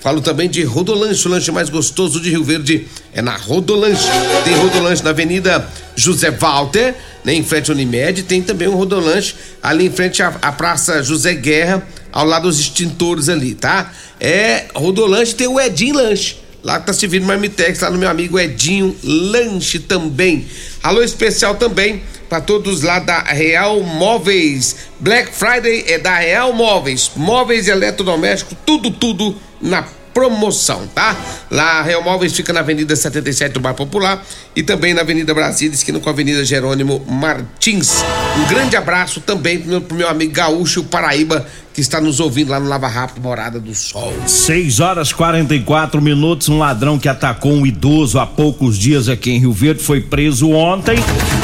Falo 0.00 0.20
também 0.20 0.50
de 0.50 0.64
Rodolanche, 0.64 1.28
o 1.28 1.30
lanche 1.30 1.52
mais 1.52 1.70
gostoso 1.70 2.20
de 2.20 2.30
Rio 2.30 2.42
Verde 2.42 2.88
é 3.14 3.22
na 3.22 3.36
Rodolanche. 3.36 4.08
Tem 4.42 4.56
Rodolanche 4.56 5.04
na 5.04 5.10
Avenida 5.10 5.68
José 6.02 6.30
Walter, 6.30 6.94
né, 7.24 7.34
em 7.34 7.44
frente 7.44 7.70
ao 7.70 7.76
Unimed, 7.76 8.24
tem 8.24 8.42
também 8.42 8.66
um 8.66 8.74
Rodolanche 8.74 9.34
ali 9.62 9.86
em 9.86 9.90
frente 9.90 10.22
à, 10.22 10.28
à 10.42 10.50
Praça 10.50 11.02
José 11.02 11.34
Guerra, 11.34 11.86
ao 12.10 12.26
lado 12.26 12.48
dos 12.48 12.58
extintores 12.58 13.28
ali, 13.28 13.54
tá? 13.54 13.92
É 14.18 14.66
Rodolanche, 14.74 15.34
tem 15.34 15.46
o 15.46 15.60
Edinho 15.60 15.94
Lanche. 15.94 16.42
Lá 16.62 16.78
tá 16.78 16.92
servindo 16.92 17.26
marmitex, 17.26 17.80
lá 17.80 17.90
no 17.90 17.98
meu 17.98 18.08
amigo 18.08 18.38
Edinho 18.38 18.96
Lanche 19.02 19.78
também. 19.78 20.46
Alô 20.82 21.02
especial 21.02 21.54
também 21.56 22.02
para 22.28 22.40
todos 22.40 22.82
lá 22.82 22.98
da 22.98 23.20
Real 23.22 23.80
Móveis. 23.82 24.76
Black 24.98 25.32
Friday 25.32 25.84
é 25.86 25.98
da 25.98 26.16
Real 26.16 26.52
Móveis. 26.52 27.10
Móveis 27.14 27.66
e 27.66 27.70
eletrodomésticos, 27.70 28.56
tudo, 28.64 28.90
tudo 28.90 29.36
na 29.60 29.84
promoção, 30.12 30.86
tá? 30.94 31.16
Lá 31.50 31.82
Real 31.82 32.02
Móveis 32.02 32.32
fica 32.32 32.52
na 32.52 32.60
Avenida 32.60 32.94
77 32.94 33.52
do 33.52 33.60
Bar 33.60 33.74
Popular 33.74 34.22
e 34.54 34.62
também 34.62 34.94
na 34.94 35.00
Avenida 35.00 35.32
Brasília, 35.34 35.74
esquina 35.74 35.98
com 35.98 36.08
a 36.08 36.12
Avenida 36.12 36.44
Jerônimo 36.44 37.04
Martins. 37.08 38.02
Um 38.38 38.46
grande 38.46 38.76
abraço 38.76 39.20
também 39.20 39.58
pro 39.58 39.70
meu, 39.70 39.80
pro 39.80 39.96
meu 39.96 40.08
amigo 40.08 40.32
Gaúcho 40.32 40.84
Paraíba, 40.84 41.46
que 41.72 41.80
está 41.80 42.00
nos 42.00 42.20
ouvindo 42.20 42.50
lá 42.50 42.60
no 42.60 42.68
Lava 42.68 42.86
Rápido 42.86 43.22
Morada 43.22 43.58
do 43.58 43.74
Sol. 43.74 44.12
6 44.26 44.80
horas 44.80 45.12
44 45.12 46.02
minutos. 46.02 46.48
Um 46.48 46.58
ladrão 46.58 46.98
que 46.98 47.08
atacou 47.08 47.52
um 47.52 47.66
idoso 47.66 48.18
há 48.18 48.26
poucos 48.26 48.78
dias 48.78 49.08
aqui 49.08 49.30
em 49.30 49.38
Rio 49.38 49.52
Verde 49.52 49.82
foi 49.82 50.00
preso 50.00 50.50
ontem. 50.50 50.96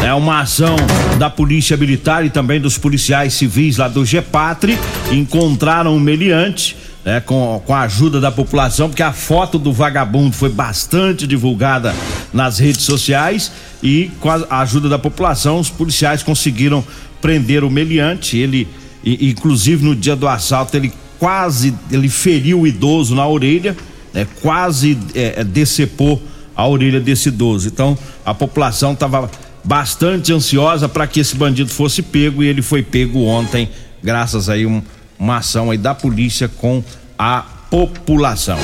É 0.04 0.12
uma 0.12 0.40
ação 0.40 0.76
da 1.18 1.30
Polícia 1.30 1.76
Militar 1.76 2.24
e 2.26 2.30
também 2.30 2.60
dos 2.60 2.76
policiais 2.76 3.34
civis 3.34 3.78
lá 3.78 3.88
do 3.88 4.04
GEPATRE. 4.04 4.78
Encontraram 5.10 5.94
um 5.94 6.00
meliante. 6.00 6.76
Né, 7.04 7.20
com, 7.20 7.62
com 7.64 7.72
a 7.72 7.82
ajuda 7.82 8.20
da 8.20 8.30
população, 8.30 8.88
porque 8.88 9.04
a 9.04 9.12
foto 9.12 9.58
do 9.58 9.72
vagabundo 9.72 10.34
foi 10.34 10.50
bastante 10.50 11.26
divulgada 11.26 11.94
nas 12.34 12.58
redes 12.58 12.82
sociais 12.82 13.52
e 13.82 14.10
com 14.20 14.28
a 14.28 14.60
ajuda 14.60 14.88
da 14.88 14.98
população, 14.98 15.60
os 15.60 15.70
policiais 15.70 16.22
conseguiram 16.22 16.84
prender 17.20 17.62
o 17.64 17.70
meliante. 17.70 18.36
Ele 18.36 18.68
inclusive 19.04 19.84
no 19.84 19.94
dia 19.94 20.16
do 20.16 20.26
assalto 20.26 20.76
ele 20.76 20.92
quase 21.18 21.74
ele 21.90 22.08
feriu 22.08 22.60
o 22.60 22.66
idoso 22.66 23.14
na 23.14 23.26
orelha, 23.26 23.76
né, 24.12 24.26
quase 24.40 24.98
é, 25.14 25.42
decepou 25.44 26.20
a 26.54 26.66
orelha 26.66 27.00
desse 27.00 27.28
idoso. 27.28 27.68
Então 27.68 27.96
a 28.24 28.34
população 28.34 28.92
estava 28.92 29.30
bastante 29.64 30.32
ansiosa 30.32 30.88
para 30.88 31.06
que 31.06 31.20
esse 31.20 31.36
bandido 31.36 31.70
fosse 31.70 32.02
pego 32.02 32.42
e 32.42 32.46
ele 32.46 32.62
foi 32.62 32.82
pego 32.82 33.24
ontem, 33.24 33.68
graças 34.02 34.48
aí 34.48 34.66
um, 34.66 34.82
uma 35.18 35.38
ação 35.38 35.70
aí 35.70 35.78
da 35.78 35.94
polícia 35.94 36.48
com 36.48 36.82
a 37.18 37.44
população. 37.70 38.58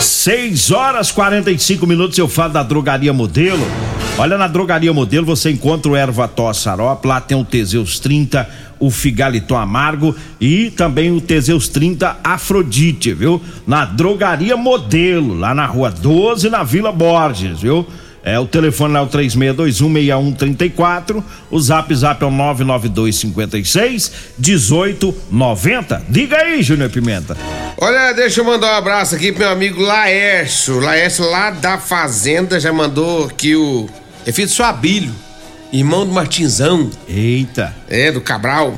6 0.00 0.70
horas 0.70 1.10
45 1.10 1.86
minutos 1.86 2.16
eu 2.18 2.28
falo 2.28 2.52
da 2.52 2.62
drogaria 2.62 3.12
modelo. 3.12 3.66
Olha, 4.18 4.38
na 4.38 4.46
drogaria 4.46 4.92
modelo 4.92 5.26
você 5.26 5.50
encontra 5.50 5.90
o 5.90 5.96
erva 5.96 6.26
tos 6.26 6.62
xarope, 6.62 7.06
lá 7.06 7.20
tem 7.20 7.36
o 7.36 7.44
Teseus 7.44 7.98
30, 7.98 8.48
o 8.78 8.90
Figaliton 8.90 9.56
amargo 9.56 10.14
e 10.40 10.70
também 10.70 11.10
o 11.10 11.20
Teseus 11.20 11.68
30 11.68 12.18
Afrodite, 12.24 13.12
viu? 13.12 13.42
Na 13.66 13.84
drogaria 13.84 14.56
modelo, 14.56 15.34
lá 15.34 15.54
na 15.54 15.66
rua 15.66 15.90
12, 15.90 16.48
na 16.48 16.62
Vila 16.62 16.92
Borges, 16.92 17.60
viu? 17.60 17.86
É, 18.26 18.38
o 18.40 18.44
telefone 18.44 18.96
é 18.96 19.00
o 19.00 19.06
36216134, 19.06 21.22
o 21.48 21.60
zap 21.60 21.94
zap 21.94 22.24
é 22.24 22.26
o 22.26 22.30
99256 22.32 24.10
1890. 24.36 26.02
Diga 26.08 26.38
aí, 26.38 26.60
Júnior 26.60 26.90
Pimenta. 26.90 27.36
Olha, 27.78 28.12
deixa 28.14 28.40
eu 28.40 28.44
mandar 28.44 28.74
um 28.74 28.78
abraço 28.78 29.14
aqui 29.14 29.30
pro 29.30 29.42
meu 29.42 29.50
amigo 29.50 29.80
Laércio. 29.80 30.80
Laércio 30.80 31.24
lá 31.30 31.52
da 31.52 31.78
Fazenda 31.78 32.58
já 32.58 32.72
mandou 32.72 33.26
aqui 33.26 33.54
o. 33.54 33.88
É 34.26 34.32
filho 34.32 34.48
do 34.48 34.52
seu 34.52 34.64
Abílio, 34.64 35.14
irmão 35.72 36.04
do 36.04 36.12
Martinzão. 36.12 36.90
Eita. 37.08 37.76
É, 37.88 38.10
do 38.10 38.20
Cabral. 38.20 38.76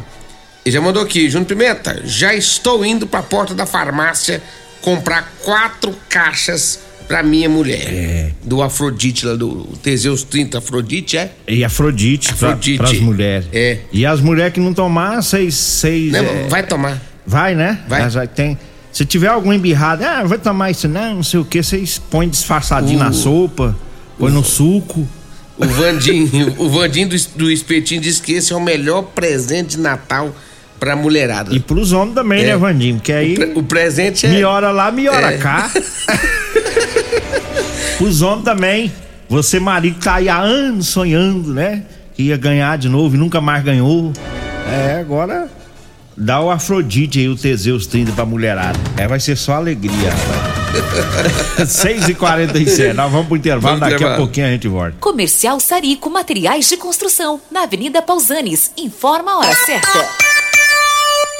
Ele 0.62 0.74
já 0.74 0.80
mandou 0.82 1.02
aqui, 1.02 1.30
Júnior 1.30 1.48
Pimenta, 1.48 2.02
já 2.04 2.34
estou 2.34 2.84
indo 2.84 3.06
pra 3.06 3.22
porta 3.22 3.54
da 3.54 3.64
farmácia 3.64 4.42
comprar 4.82 5.32
quatro 5.42 5.96
caixas 6.06 6.80
pra 7.08 7.22
minha 7.22 7.48
mulher. 7.48 7.82
É. 7.92 8.30
Do 8.44 8.62
Afrodite, 8.62 9.26
lá 9.26 9.34
do 9.34 9.64
Teseus 9.82 10.22
30 10.22 10.58
Afrodite, 10.58 11.16
é? 11.16 11.32
E 11.48 11.64
Afrodite, 11.64 12.30
Afrodite. 12.30 12.76
para 12.78 12.90
as 12.90 13.00
mulheres. 13.00 13.48
É. 13.52 13.78
E 13.92 14.04
as 14.06 14.20
mulheres 14.20 14.52
que 14.52 14.60
não 14.60 14.72
tomar, 14.74 15.20
seis. 15.22 15.54
seis 15.54 16.12
Não, 16.12 16.20
é, 16.20 16.46
vai 16.48 16.62
tomar. 16.62 17.02
Vai, 17.26 17.54
né? 17.54 17.80
Vai. 17.88 18.02
Mas 18.02 18.16
aí 18.16 18.28
tem. 18.28 18.56
Se 18.92 19.04
tiver 19.04 19.28
algum 19.28 19.52
embirrado, 19.52 20.04
ah, 20.04 20.22
vai 20.24 20.38
tomar 20.38 20.70
isso 20.70 20.86
não, 20.88 21.16
não 21.16 21.22
sei 21.22 21.40
o 21.40 21.44
que, 21.44 21.62
vocês 21.62 21.98
põem 22.10 22.28
disfarçadinho 22.28 22.98
O- 22.98 23.02
na 23.04 23.12
sopa, 23.12 23.76
põe 24.18 24.30
no 24.30 24.44
suco. 24.44 25.06
O 25.56 25.66
Vandinho, 25.66 26.54
o 26.56 26.68
Vandinho 26.70 27.08
do, 27.08 27.16
do 27.36 27.50
Espetinho 27.50 28.00
disse 28.00 28.22
que 28.22 28.32
esse 28.34 28.52
é 28.52 28.56
o 28.56 28.60
melhor 28.60 29.02
presente 29.02 29.70
de 29.76 29.78
Natal 29.80 30.34
pra 30.78 30.94
mulherada. 30.94 31.52
E 31.54 31.58
pros 31.58 31.90
homens 31.92 32.14
também, 32.14 32.42
É. 32.44 32.46
né, 32.46 32.56
Vandinho? 32.56 32.94
Porque 32.96 33.12
aí. 33.12 33.32
o, 33.32 33.36
pre- 33.36 33.52
o 33.56 33.62
presente 33.64 34.24
é. 34.26 34.28
Miora 34.30 34.70
lá, 34.70 34.90
miora 34.92 35.32
É. 35.34 35.38
cá. 35.38 35.70
Os 38.00 38.22
homens 38.22 38.44
também. 38.44 38.92
Você, 39.28 39.60
marido, 39.60 40.00
tá 40.00 40.14
aí 40.14 40.28
há 40.28 40.38
anos 40.38 40.88
sonhando, 40.88 41.52
né? 41.52 41.82
Que 42.14 42.24
ia 42.24 42.36
ganhar 42.36 42.78
de 42.78 42.88
novo 42.88 43.14
e 43.14 43.18
nunca 43.18 43.40
mais 43.40 43.62
ganhou. 43.62 44.12
É, 44.66 44.98
agora 45.00 45.48
dá 46.16 46.40
o 46.40 46.50
Afrodite 46.50 47.18
aí, 47.20 47.28
o 47.28 47.36
Teseus 47.36 47.86
30 47.86 48.12
pra 48.12 48.24
mulherada. 48.24 48.78
É, 48.96 49.06
vai 49.06 49.20
ser 49.20 49.36
só 49.36 49.54
alegria, 49.54 50.10
rapaz. 50.10 50.58
6 51.70 52.08
e 52.10 52.14
47 52.14 52.92
nós 52.92 53.10
vamos 53.10 53.26
pro 53.26 53.36
intervalo, 53.36 53.78
Vamos 53.78 53.90
daqui 53.92 54.04
a 54.04 54.16
pouquinho 54.16 54.46
a 54.46 54.50
gente 54.50 54.68
volta. 54.68 54.94
Comercial 55.00 55.58
Sarico 55.60 56.10
Materiais 56.10 56.68
de 56.68 56.76
Construção, 56.76 57.40
na 57.50 57.62
Avenida 57.62 58.02
Pausanes. 58.02 58.72
Informa 58.76 59.32
a 59.32 59.38
hora 59.38 59.54
certa. 59.54 60.17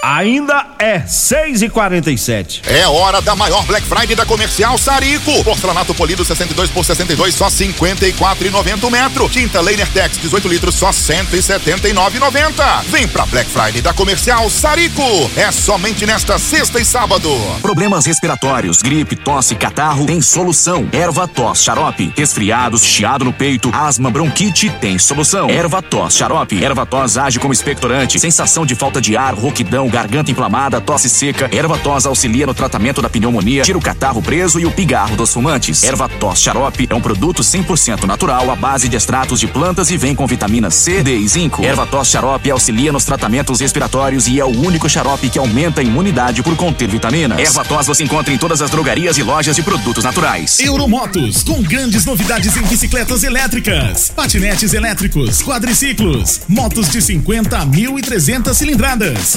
Ainda 0.02 0.64
é 0.78 1.00
6 1.00 1.62
e 1.62 1.68
47 1.68 2.62
É 2.66 2.86
hora 2.86 3.20
da 3.20 3.34
maior 3.34 3.64
Black 3.66 3.84
Friday 3.84 4.14
da 4.14 4.24
Comercial 4.24 4.78
Sarico. 4.78 5.42
Porcelanato 5.42 5.92
polido 5.92 6.24
62 6.24 6.70
por 6.70 6.84
62 6.84 7.34
só 7.34 7.48
54,90 7.48 8.84
o 8.84 8.90
metro. 8.90 9.28
Tinta 9.28 9.60
Leiner 9.60 9.88
Tex 9.88 10.18
18 10.18 10.48
litros 10.48 10.76
só 10.76 10.90
179,90. 10.90 12.84
Vem 12.84 13.08
pra 13.08 13.26
Black 13.26 13.50
Friday 13.50 13.82
da 13.82 13.92
Comercial 13.92 14.48
Sarico. 14.48 15.02
É 15.36 15.50
somente 15.50 16.06
nesta 16.06 16.38
sexta 16.38 16.80
e 16.80 16.84
sábado. 16.84 17.28
Problemas 17.60 18.06
respiratórios, 18.06 18.80
gripe, 18.80 19.16
tosse, 19.16 19.56
catarro, 19.56 20.06
tem 20.06 20.20
solução. 20.20 20.88
Erva 20.92 21.26
tos, 21.26 21.62
xarope. 21.62 22.12
Resfriados, 22.16 22.84
chiado 22.84 23.24
no 23.24 23.32
peito, 23.32 23.70
asma, 23.74 24.10
bronquite, 24.10 24.70
tem 24.80 24.96
solução. 24.98 25.50
Erva 25.50 25.82
tos, 25.82 26.14
xarope. 26.14 26.62
Erva 26.64 26.86
tos 26.86 27.18
age 27.18 27.40
como 27.40 27.52
expectorante. 27.52 28.20
Sensação 28.20 28.64
de 28.64 28.76
falta 28.76 29.00
de 29.00 29.16
ar, 29.16 29.34
rouquidão, 29.34 29.87
garganta 29.88 30.30
inflamada, 30.30 30.80
tosse 30.80 31.08
seca. 31.08 31.48
Erva 31.52 31.78
tos 31.78 32.06
auxilia 32.06 32.46
no 32.46 32.54
tratamento 32.54 33.00
da 33.02 33.08
pneumonia, 33.08 33.62
tira 33.62 33.78
o 33.78 33.82
catarro 33.82 34.22
preso 34.22 34.60
e 34.60 34.66
o 34.66 34.70
pigarro 34.70 35.16
dos 35.16 35.32
fumantes. 35.32 35.82
Erva 35.82 36.08
tos 36.08 36.40
xarope 36.40 36.86
é 36.90 36.94
um 36.94 37.00
produto 37.00 37.42
100% 37.42 38.04
natural 38.04 38.50
à 38.50 38.56
base 38.56 38.88
de 38.88 38.96
extratos 38.96 39.40
de 39.40 39.46
plantas 39.46 39.90
e 39.90 39.96
vem 39.96 40.14
com 40.14 40.26
vitamina 40.26 40.70
C, 40.70 41.02
D 41.02 41.16
e 41.16 41.28
zinco. 41.28 41.64
Erva 41.64 41.86
tos 41.86 42.08
xarope 42.08 42.50
auxilia 42.50 42.92
nos 42.92 43.04
tratamentos 43.04 43.60
respiratórios 43.60 44.26
e 44.26 44.38
é 44.40 44.44
o 44.44 44.48
único 44.48 44.88
xarope 44.88 45.28
que 45.28 45.38
aumenta 45.38 45.80
a 45.80 45.84
imunidade 45.84 46.42
por 46.42 46.56
conter 46.56 46.88
vitaminas. 46.88 47.38
Erva 47.38 47.64
tos 47.64 47.86
você 47.86 48.04
encontra 48.04 48.32
em 48.32 48.38
todas 48.38 48.62
as 48.62 48.70
drogarias 48.70 49.18
e 49.18 49.22
lojas 49.22 49.56
de 49.56 49.62
produtos 49.62 50.04
naturais. 50.04 50.60
Euromotos, 50.60 51.42
com 51.42 51.62
grandes 51.62 52.04
novidades 52.04 52.56
em 52.56 52.62
bicicletas 52.62 53.22
elétricas, 53.22 54.10
patinetes 54.10 54.72
elétricos, 54.72 55.42
quadriciclos, 55.42 56.40
motos 56.48 56.88
de 56.90 57.00
50 57.00 57.56
a 57.56 57.66
1.300 57.66 58.54
cilindradas, 58.54 59.36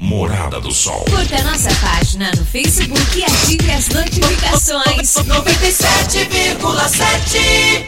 Morada 0.00 0.60
do 0.60 0.72
Sol. 0.72 1.04
Curta 1.04 1.40
nossa 1.42 1.72
página 1.74 2.30
no 2.34 2.44
Facebook 2.46 3.18
e 3.18 3.22
ative 3.22 3.70
as 3.70 3.90
notificações. 3.90 5.14
97,7 5.14 7.86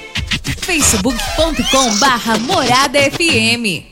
facebook.com 0.61 1.99
barra 1.99 2.38
Morada 2.38 3.00
FM. 3.11 3.91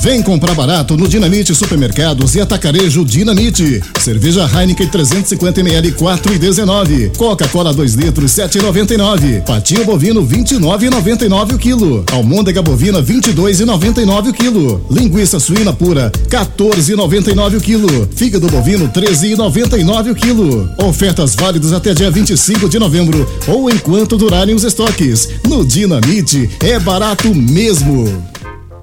Vem 0.00 0.22
comprar 0.22 0.54
barato 0.54 0.96
no 0.96 1.08
Dinamite 1.08 1.52
Supermercados 1.54 2.36
e 2.36 2.40
Atacarejo 2.40 3.04
Dinamite. 3.04 3.82
Cerveja 3.98 4.48
Heineken 4.48 4.88
350ml 4.88 5.92
4,19. 5.92 7.16
Coca-Cola 7.16 7.74
2 7.74 7.94
litros 7.94 8.30
7,99. 8.30 9.42
Patinho 9.42 9.84
bovino 9.84 10.24
29,99 10.24 11.54
o 11.54 11.58
quilo. 11.58 12.04
Almôndega 12.12 12.62
bovina 12.62 13.02
22,99 13.02 14.28
o 14.28 14.32
quilo. 14.32 14.86
Linguiça 14.88 15.40
suína 15.40 15.72
pura 15.72 16.12
14,99 16.28 17.56
o 17.56 17.60
quilo. 17.60 18.08
Fígado 18.14 18.46
bovino 18.46 18.88
13,99 18.88 20.12
o 20.12 20.14
quilo. 20.14 20.70
Ofertas 20.78 21.34
válidas 21.34 21.72
até 21.72 21.92
dia 21.92 22.10
25 22.10 22.68
de 22.68 22.78
novembro 22.78 23.28
ou 23.48 23.68
enquanto 23.68 24.16
durarem 24.16 24.54
os 24.54 24.62
estoques. 24.62 25.28
No 25.44 25.64
Dinamite 25.66 26.48
é 26.60 26.78
barato 26.78 27.34
mesmo. 27.34 28.37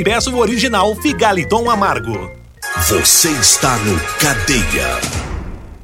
e 0.00 0.02
peça 0.02 0.30
o 0.30 0.38
original 0.38 0.96
Figaliton 0.96 1.68
Amargo. 1.68 2.30
Você 2.88 3.28
está 3.32 3.76
no 3.76 4.00
Cadeia. 4.18 4.98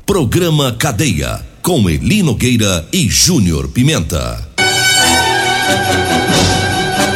Programa 0.06 0.74
Cadeia 0.78 1.44
com 1.60 1.90
Eli 1.90 2.22
Nogueira 2.22 2.88
e 2.90 3.10
Júnior 3.10 3.68
Pimenta. 3.68 4.42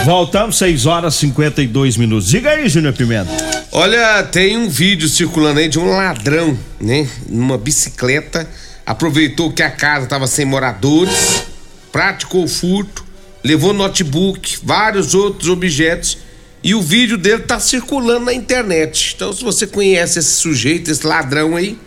Voltamos 0.05 0.59
6 0.59 0.85
horas 0.85 1.15
e 1.15 1.19
52 1.21 1.97
minutos. 1.97 2.29
Diga 2.29 2.51
aí, 2.51 2.69
Júnior 2.69 2.93
Pimenta. 2.93 3.33
Olha, 3.73 4.23
tem 4.25 4.59
um 4.59 4.69
vídeo 4.69 5.09
circulando 5.09 5.61
aí 5.61 5.69
de 5.69 5.79
um 5.79 5.89
ladrão, 5.89 6.59
né? 6.79 7.09
Numa 7.31 7.57
bicicleta. 7.57 8.47
Aproveitou 8.85 9.51
que 9.51 9.63
a 9.63 9.71
casa 9.71 10.05
estava 10.05 10.27
sem 10.27 10.45
moradores, 10.45 11.45
praticou 11.91 12.45
o 12.45 12.49
furto, 12.49 13.03
levou 13.43 13.73
notebook, 13.73 14.59
vários 14.63 15.15
outros 15.15 15.49
objetos 15.49 16.29
e 16.63 16.75
o 16.75 16.83
vídeo 16.83 17.17
dele 17.17 17.43
tá 17.43 17.59
circulando 17.59 18.27
na 18.27 18.35
internet. 18.35 19.15
Então, 19.17 19.33
se 19.33 19.43
você 19.43 19.67
conhece 19.67 20.19
esse 20.19 20.33
sujeito, 20.33 20.91
esse 20.91 21.07
ladrão 21.07 21.57
aí. 21.57 21.79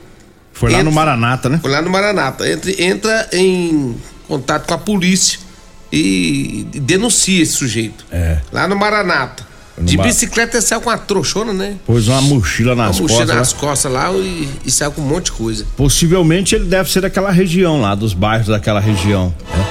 Foi 0.52 0.72
lá 0.72 0.84
no 0.84 0.92
Maranata, 0.92 1.50
né? 1.50 1.60
Foi 1.62 1.72
lá 1.72 1.82
no 1.82 1.90
Maranata. 1.90 2.50
Entre, 2.50 2.84
entra 2.84 3.28
em 3.32 3.96
contato 4.28 4.68
com 4.68 4.74
a 4.74 4.78
polícia 4.78 5.40
e, 5.92 6.68
e 6.74 6.80
denuncia 6.80 7.42
esse 7.42 7.54
sujeito. 7.54 8.06
É. 8.12 8.40
Lá 8.52 8.68
no 8.68 8.76
Maranata. 8.76 9.54
No 9.78 9.86
de 9.86 9.98
bicicleta 9.98 10.62
saiu 10.62 10.82
com 10.82 10.90
uma 10.90 10.98
trouxona, 10.98 11.52
né? 11.52 11.76
Pôs 11.86 12.08
uma 12.08 12.22
mochila 12.22 12.76
nas 12.76 13.00
uma 13.00 13.02
mochila 13.02 13.20
costas. 13.22 13.36
nas 13.36 13.54
costas 13.54 13.92
lá 13.92 14.12
e, 14.12 14.48
e 14.66 14.72
saiu 14.72 14.92
com 14.92 15.02
um 15.02 15.06
monte 15.08 15.26
de 15.26 15.32
coisa. 15.32 15.66
Possivelmente 15.76 16.54
ele 16.54 16.66
deve 16.66 16.92
ser 16.92 17.02
daquela 17.02 17.32
região 17.32 17.82
lá, 17.82 17.96
dos 17.96 18.14
bairros 18.14 18.48
daquela 18.48 18.80
região. 18.80 19.34
né? 19.52 19.68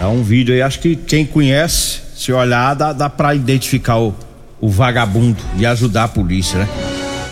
É 0.00 0.06
um 0.06 0.22
vídeo 0.22 0.54
aí, 0.54 0.62
acho 0.62 0.80
que 0.80 0.96
quem 0.96 1.24
conhece, 1.26 2.00
se 2.16 2.32
olhar, 2.32 2.74
dá, 2.74 2.92
dá 2.94 3.10
pra 3.10 3.34
identificar 3.34 3.98
o, 3.98 4.14
o 4.66 4.68
vagabundo 4.68 5.40
e 5.56 5.64
ajudar 5.64 6.04
a 6.04 6.08
polícia, 6.08 6.58
né? 6.58 6.68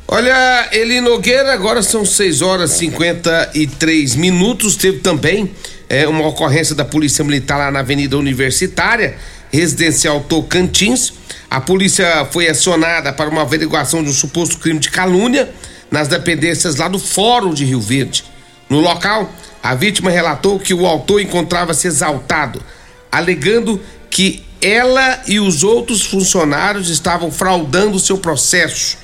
Olha, 0.08 0.68
Eli 0.70 1.00
Nogueira, 1.00 1.52
agora 1.52 1.82
são 1.82 2.04
6 2.04 2.40
horas 2.40 2.76
e 2.76 2.78
53 2.78 4.14
minutos. 4.14 4.76
Teve 4.76 4.98
também 4.98 5.50
é, 5.88 6.06
uma 6.06 6.26
ocorrência 6.26 6.74
da 6.74 6.84
Polícia 6.84 7.24
Militar 7.24 7.58
lá 7.58 7.70
na 7.70 7.80
Avenida 7.80 8.16
Universitária, 8.16 9.16
residencial 9.52 10.20
Tocantins. 10.20 11.12
A 11.50 11.60
polícia 11.60 12.26
foi 12.30 12.48
acionada 12.48 13.12
para 13.12 13.30
uma 13.30 13.42
averiguação 13.42 14.02
de 14.02 14.10
um 14.10 14.12
suposto 14.12 14.58
crime 14.58 14.80
de 14.80 14.90
calúnia 14.90 15.48
nas 15.90 16.08
dependências 16.08 16.76
lá 16.76 16.88
do 16.88 16.98
Fórum 16.98 17.54
de 17.54 17.64
Rio 17.64 17.80
Verde. 17.80 18.24
No 18.68 18.80
local, 18.80 19.32
a 19.62 19.74
vítima 19.74 20.10
relatou 20.10 20.58
que 20.58 20.74
o 20.74 20.86
autor 20.86 21.20
encontrava-se 21.20 21.86
exaltado, 21.86 22.62
alegando 23.10 23.80
que 24.10 24.44
ela 24.60 25.22
e 25.26 25.38
os 25.38 25.62
outros 25.62 26.02
funcionários 26.04 26.88
estavam 26.88 27.30
fraudando 27.30 27.98
seu 27.98 28.18
processo, 28.18 28.98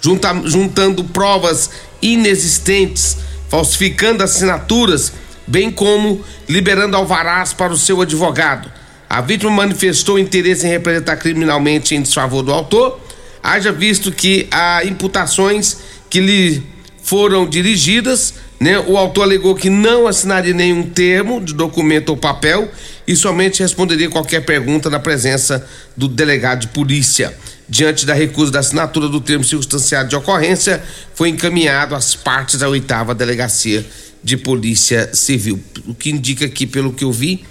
junta, 0.00 0.34
juntando 0.44 1.04
provas 1.04 1.70
inexistentes, 2.02 3.18
falsificando 3.48 4.22
assinaturas, 4.22 5.12
bem 5.46 5.70
como 5.70 6.24
liberando 6.48 6.96
alvarás 6.96 7.52
para 7.52 7.72
o 7.72 7.78
seu 7.78 8.00
advogado. 8.00 8.70
A 9.08 9.20
vítima 9.20 9.50
manifestou 9.50 10.18
interesse 10.18 10.66
em 10.66 10.70
representar 10.70 11.16
criminalmente 11.16 11.94
em 11.94 12.02
desfavor 12.02 12.42
do 12.42 12.52
autor, 12.52 13.00
haja 13.42 13.70
visto 13.70 14.10
que 14.10 14.48
há 14.50 14.84
imputações 14.84 15.78
que 16.08 16.20
lhe 16.20 16.62
foram 17.02 17.46
dirigidas, 17.46 18.34
né? 18.58 18.78
O 18.78 18.96
autor 18.96 19.22
alegou 19.24 19.54
que 19.54 19.68
não 19.68 20.06
assinaria 20.06 20.54
nenhum 20.54 20.82
termo 20.82 21.40
de 21.40 21.52
documento 21.52 22.08
ou 22.08 22.16
papel 22.16 22.70
e 23.06 23.14
somente 23.14 23.62
responderia 23.62 24.08
qualquer 24.08 24.40
pergunta 24.40 24.88
na 24.88 24.98
presença 24.98 25.66
do 25.96 26.08
delegado 26.08 26.60
de 26.60 26.68
polícia. 26.68 27.36
Diante 27.68 28.06
da 28.06 28.14
recusa 28.14 28.52
da 28.52 28.60
assinatura 28.60 29.08
do 29.08 29.20
termo 29.20 29.44
circunstanciado 29.44 30.08
de 30.08 30.16
ocorrência, 30.16 30.82
foi 31.14 31.28
encaminhado 31.28 31.94
às 31.94 32.14
partes 32.14 32.58
da 32.58 32.68
oitava 32.68 33.14
delegacia 33.14 33.84
de 34.24 34.38
polícia 34.38 35.14
civil. 35.14 35.60
O 35.86 35.94
que 35.94 36.10
indica 36.10 36.48
que, 36.48 36.66
pelo 36.66 36.94
que 36.94 37.04
eu 37.04 37.12
vi, 37.12 37.44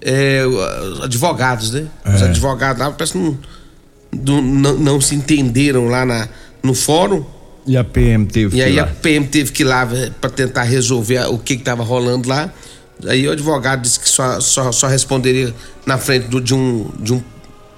é, 0.00 0.42
advogados, 1.02 1.72
né? 1.72 1.88
É. 2.04 2.14
Os 2.14 2.22
advogados 2.22 2.80
lá 2.80 2.90
parece 2.92 3.12
que 3.12 3.18
não, 3.18 3.38
não, 4.42 4.78
não, 4.78 5.00
se 5.00 5.16
entenderam 5.16 5.88
lá 5.88 6.06
na, 6.06 6.28
no 6.62 6.74
fórum. 6.74 7.24
E 7.66 7.76
a 7.76 7.82
PM 7.82 8.26
teve 8.26 8.56
e 8.56 8.60
que 8.60 8.62
aí 8.62 8.76
lá. 8.76 8.84
a 8.84 8.86
PM 8.86 9.26
teve 9.26 9.50
que 9.50 9.62
ir 9.62 9.66
lá 9.66 9.88
para 10.20 10.30
tentar 10.30 10.62
resolver 10.62 11.26
o 11.26 11.38
que 11.38 11.54
estava 11.54 11.82
rolando 11.82 12.28
lá. 12.28 12.52
Aí 13.06 13.26
o 13.26 13.32
advogado 13.32 13.82
disse 13.82 13.98
que 13.98 14.08
só, 14.08 14.40
só, 14.40 14.70
só 14.70 14.86
responderia 14.86 15.52
na 15.84 15.98
frente 15.98 16.28
do, 16.28 16.40
de, 16.40 16.54
um, 16.54 16.88
de 17.00 17.14
um 17.14 17.22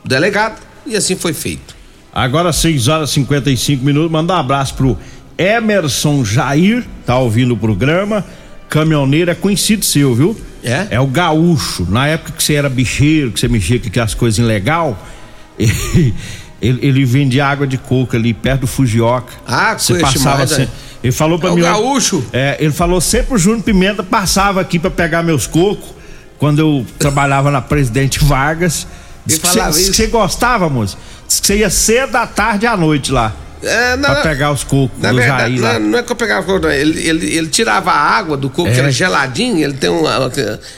delegado 0.04 0.60
e 0.86 0.96
assim 0.96 1.16
foi 1.16 1.32
feito. 1.32 1.74
Agora 2.12 2.52
6 2.52 2.88
horas 2.88 3.10
e 3.10 3.14
55 3.14 3.84
minutos. 3.84 4.10
Mandar 4.10 4.36
um 4.36 4.40
abraço 4.40 4.74
pro 4.74 4.98
Emerson 5.36 6.24
Jair, 6.24 6.84
tá 7.04 7.18
ouvindo 7.18 7.54
o 7.54 7.56
programa. 7.56 8.24
Caminhoneiro 8.68 9.30
é 9.30 9.34
conhecido 9.34 9.84
seu, 9.84 10.14
viu? 10.14 10.36
É? 10.62 10.88
É 10.90 11.00
o 11.00 11.06
gaúcho. 11.06 11.86
Na 11.88 12.06
época 12.06 12.32
que 12.32 12.42
você 12.42 12.54
era 12.54 12.68
bicheiro, 12.68 13.32
que 13.32 13.40
você 13.40 13.48
mexia 13.48 13.78
com 13.78 13.88
aquelas 13.88 14.14
coisas 14.14 14.38
ilegal, 14.38 14.98
ele, 15.58 16.14
ele, 16.60 16.86
ele 16.86 17.04
vendia 17.04 17.46
água 17.46 17.66
de 17.66 17.76
coco 17.76 18.16
ali 18.16 18.32
perto 18.32 18.62
do 18.62 18.66
Fujioka. 18.66 19.32
Ah, 19.46 19.76
você 19.78 19.98
passava 19.98 20.42
assim. 20.42 20.68
Ele 21.02 21.12
falou 21.12 21.38
para 21.38 21.50
é 21.50 21.54
mim. 21.54 21.60
O 21.60 21.64
gaúcho? 21.64 22.24
É, 22.32 22.56
ele 22.58 22.72
falou 22.72 23.00
sempre 23.00 23.34
o 23.34 23.38
Júnior 23.38 23.62
Pimenta 23.62 24.02
passava 24.02 24.60
aqui 24.60 24.78
para 24.78 24.90
pegar 24.90 25.22
meus 25.22 25.46
cocos 25.46 25.90
quando 26.38 26.60
eu 26.60 26.86
trabalhava 26.98 27.50
na 27.50 27.60
Presidente 27.60 28.24
Vargas. 28.24 28.86
Diz 29.26 29.38
que 29.38 29.46
você 29.46 30.06
gostava, 30.06 30.68
moço. 30.68 30.96
Diz 31.28 31.40
que 31.40 31.46
você 31.46 31.58
ia 31.58 31.70
cedo 31.70 32.12
da 32.12 32.26
tarde 32.26 32.66
à 32.66 32.76
noite 32.76 33.12
lá. 33.12 33.34
É, 33.66 33.96
pra 33.96 34.16
pegar 34.16 34.52
os 34.52 34.64
cocos 34.64 35.00
na 35.00 35.12
verdade. 35.12 35.58
Não, 35.58 35.78
não 35.80 35.98
é 35.98 36.02
que 36.02 36.12
eu 36.12 36.16
pegava 36.16 36.44
coco, 36.46 36.60
não. 36.60 36.70
Ele, 36.70 37.00
ele, 37.08 37.34
ele 37.36 37.46
tirava 37.48 37.90
a 37.90 37.98
água 38.16 38.36
do 38.36 38.48
coco, 38.50 38.68
É. 38.68 38.72
que 38.72 38.80
era 38.80 38.90
geladinho, 38.90 39.62
ele 39.64 39.74
tem 39.74 39.90
um. 39.90 40.04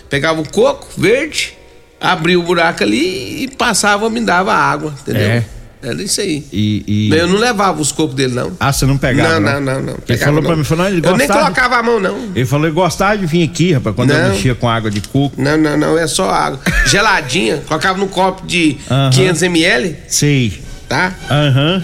Pegava 0.09 0.41
o 0.41 0.49
coco 0.49 0.87
verde, 0.97 1.55
abria 2.01 2.39
o 2.39 2.43
buraco 2.43 2.83
ali 2.83 3.45
e 3.45 3.49
passava, 3.49 4.09
me 4.11 4.21
dava 4.21 4.53
água, 4.55 4.95
entendeu? 5.03 5.23
É. 5.23 5.45
Era 5.83 6.03
isso 6.03 6.21
aí. 6.21 6.43
E, 6.53 6.83
e- 6.87 7.09
Mas 7.11 7.19
Eu 7.21 7.27
não 7.29 7.37
levava 7.37 7.81
os 7.81 7.93
cocos 7.93 8.15
dele, 8.17 8.35
não. 8.35 8.51
Ah, 8.59 8.73
você 8.73 8.87
não 8.87 8.97
pegava? 8.99 9.39
Não, 9.39 9.53
não, 9.53 9.61
não, 9.61 9.83
não. 9.83 9.93
Ele 9.93 10.03
Pegava, 10.07 10.25
falou 10.33 10.43
pra 10.43 10.51
não. 10.53 10.59
mim, 10.59 10.65
falou, 10.65 10.85
não, 10.85 10.91
ele 10.91 11.07
Eu 11.07 11.17
nem 11.17 11.27
gostava- 11.29 11.41
colocava 11.45 11.77
a 11.77 11.83
mão, 11.83 12.01
não. 12.01 12.19
Ele 12.35 12.47
falou 12.47 12.67
que 12.67 12.73
gostava 12.75 13.17
de 13.19 13.27
vir 13.27 13.45
aqui, 13.45 13.73
rapaz, 13.75 13.95
quando 13.95 14.11
eu 14.11 14.19
Não. 14.19 14.31
mexia 14.31 14.55
com 14.55 14.69
água 14.69 14.91
de 14.91 15.01
coco. 15.03 15.41
Não, 15.41 15.57
não, 15.57 15.77
não, 15.77 15.97
é 15.99 16.07
só 16.09 16.29
água. 16.31 16.59
Geladinha, 16.87 17.63
colocava 17.69 17.99
no 17.99 18.09
copo 18.09 18.45
de 18.47 18.79
Aham. 18.91 19.11
500 19.11 19.43
ml, 19.43 19.97
Sei. 20.09 20.61
Tá? 20.89 21.15
Aham. 21.31 21.83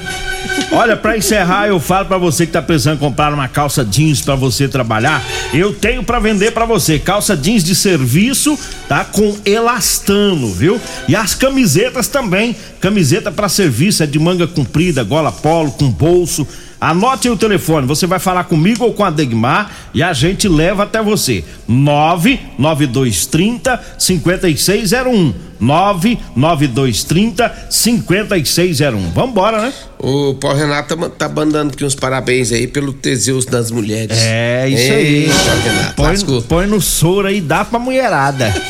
Olha, 0.70 0.96
pra 0.96 1.16
encerrar, 1.16 1.68
eu 1.68 1.78
falo 1.78 2.06
pra 2.06 2.18
você 2.18 2.46
que 2.46 2.52
tá 2.52 2.62
precisando 2.62 2.98
comprar 2.98 3.32
uma 3.32 3.48
calça 3.48 3.84
jeans 3.84 4.20
pra 4.20 4.34
você 4.34 4.66
trabalhar. 4.68 5.22
Eu 5.52 5.72
tenho 5.72 6.02
pra 6.02 6.18
vender 6.18 6.52
pra 6.52 6.64
você 6.64 6.98
calça 6.98 7.36
jeans 7.36 7.62
de 7.62 7.74
serviço, 7.74 8.58
tá? 8.88 9.04
Com 9.04 9.36
elastano, 9.44 10.52
viu? 10.52 10.80
E 11.06 11.14
as 11.14 11.34
camisetas 11.34 12.08
também. 12.08 12.56
Camiseta 12.80 13.30
pra 13.30 13.48
serviço 13.48 14.02
é 14.02 14.06
de 14.06 14.18
manga 14.18 14.46
comprida, 14.46 15.04
gola 15.04 15.30
polo, 15.30 15.70
com 15.72 15.90
bolso. 15.90 16.46
Anote 16.82 17.28
o 17.28 17.36
telefone, 17.36 17.86
você 17.86 18.08
vai 18.08 18.18
falar 18.18 18.42
comigo 18.42 18.84
ou 18.84 18.92
com 18.92 19.04
a 19.04 19.10
Degmar 19.10 19.70
e 19.94 20.02
a 20.02 20.12
gente 20.12 20.48
leva 20.48 20.82
até 20.82 21.00
você. 21.00 21.44
99230 21.68 23.80
5601. 23.96 25.32
99230 25.60 27.68
5601. 27.70 29.10
Vambora, 29.12 29.62
né? 29.62 29.72
O 29.96 30.34
Paulo 30.34 30.58
Renato 30.58 30.96
tá, 30.96 31.08
tá 31.08 31.28
mandando 31.28 31.72
aqui 31.72 31.84
uns 31.84 31.94
parabéns 31.94 32.50
aí 32.50 32.66
pelo 32.66 32.92
Teseus 32.92 33.46
das 33.46 33.70
mulheres. 33.70 34.18
É, 34.20 34.68
isso 34.68 34.92
Ei, 34.92 35.26
aí. 35.26 35.30
Paulo 35.46 35.62
Renato, 35.62 35.94
Põe, 35.94 36.16
põe 36.42 36.66
no 36.66 36.80
soro 36.80 37.28
aí, 37.28 37.40
dá 37.40 37.64
pra 37.64 37.78
mulherada. 37.78 38.52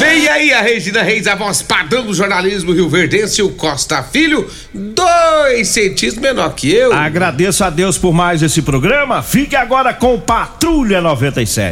Vem 0.00 0.26
aí 0.28 0.50
a 0.50 0.62
Regina 0.62 1.02
Reis, 1.02 1.26
a 1.26 1.34
voz 1.34 1.60
padrão 1.60 2.06
do 2.06 2.14
jornalismo 2.14 2.72
Rio 2.72 2.88
Verdense, 2.88 3.42
o 3.42 3.50
Costa 3.50 4.02
Filho, 4.02 4.50
dois 4.72 5.68
centímetros 5.68 6.16
menor 6.16 6.54
que 6.54 6.74
eu. 6.74 6.90
Agradeço 6.90 7.62
a 7.62 7.68
Deus 7.68 7.98
por 7.98 8.14
mais 8.14 8.42
esse 8.42 8.62
programa. 8.62 9.22
Fique 9.22 9.54
agora 9.54 9.92
com 9.92 10.18
Patrulha 10.18 11.02
97. 11.02 11.68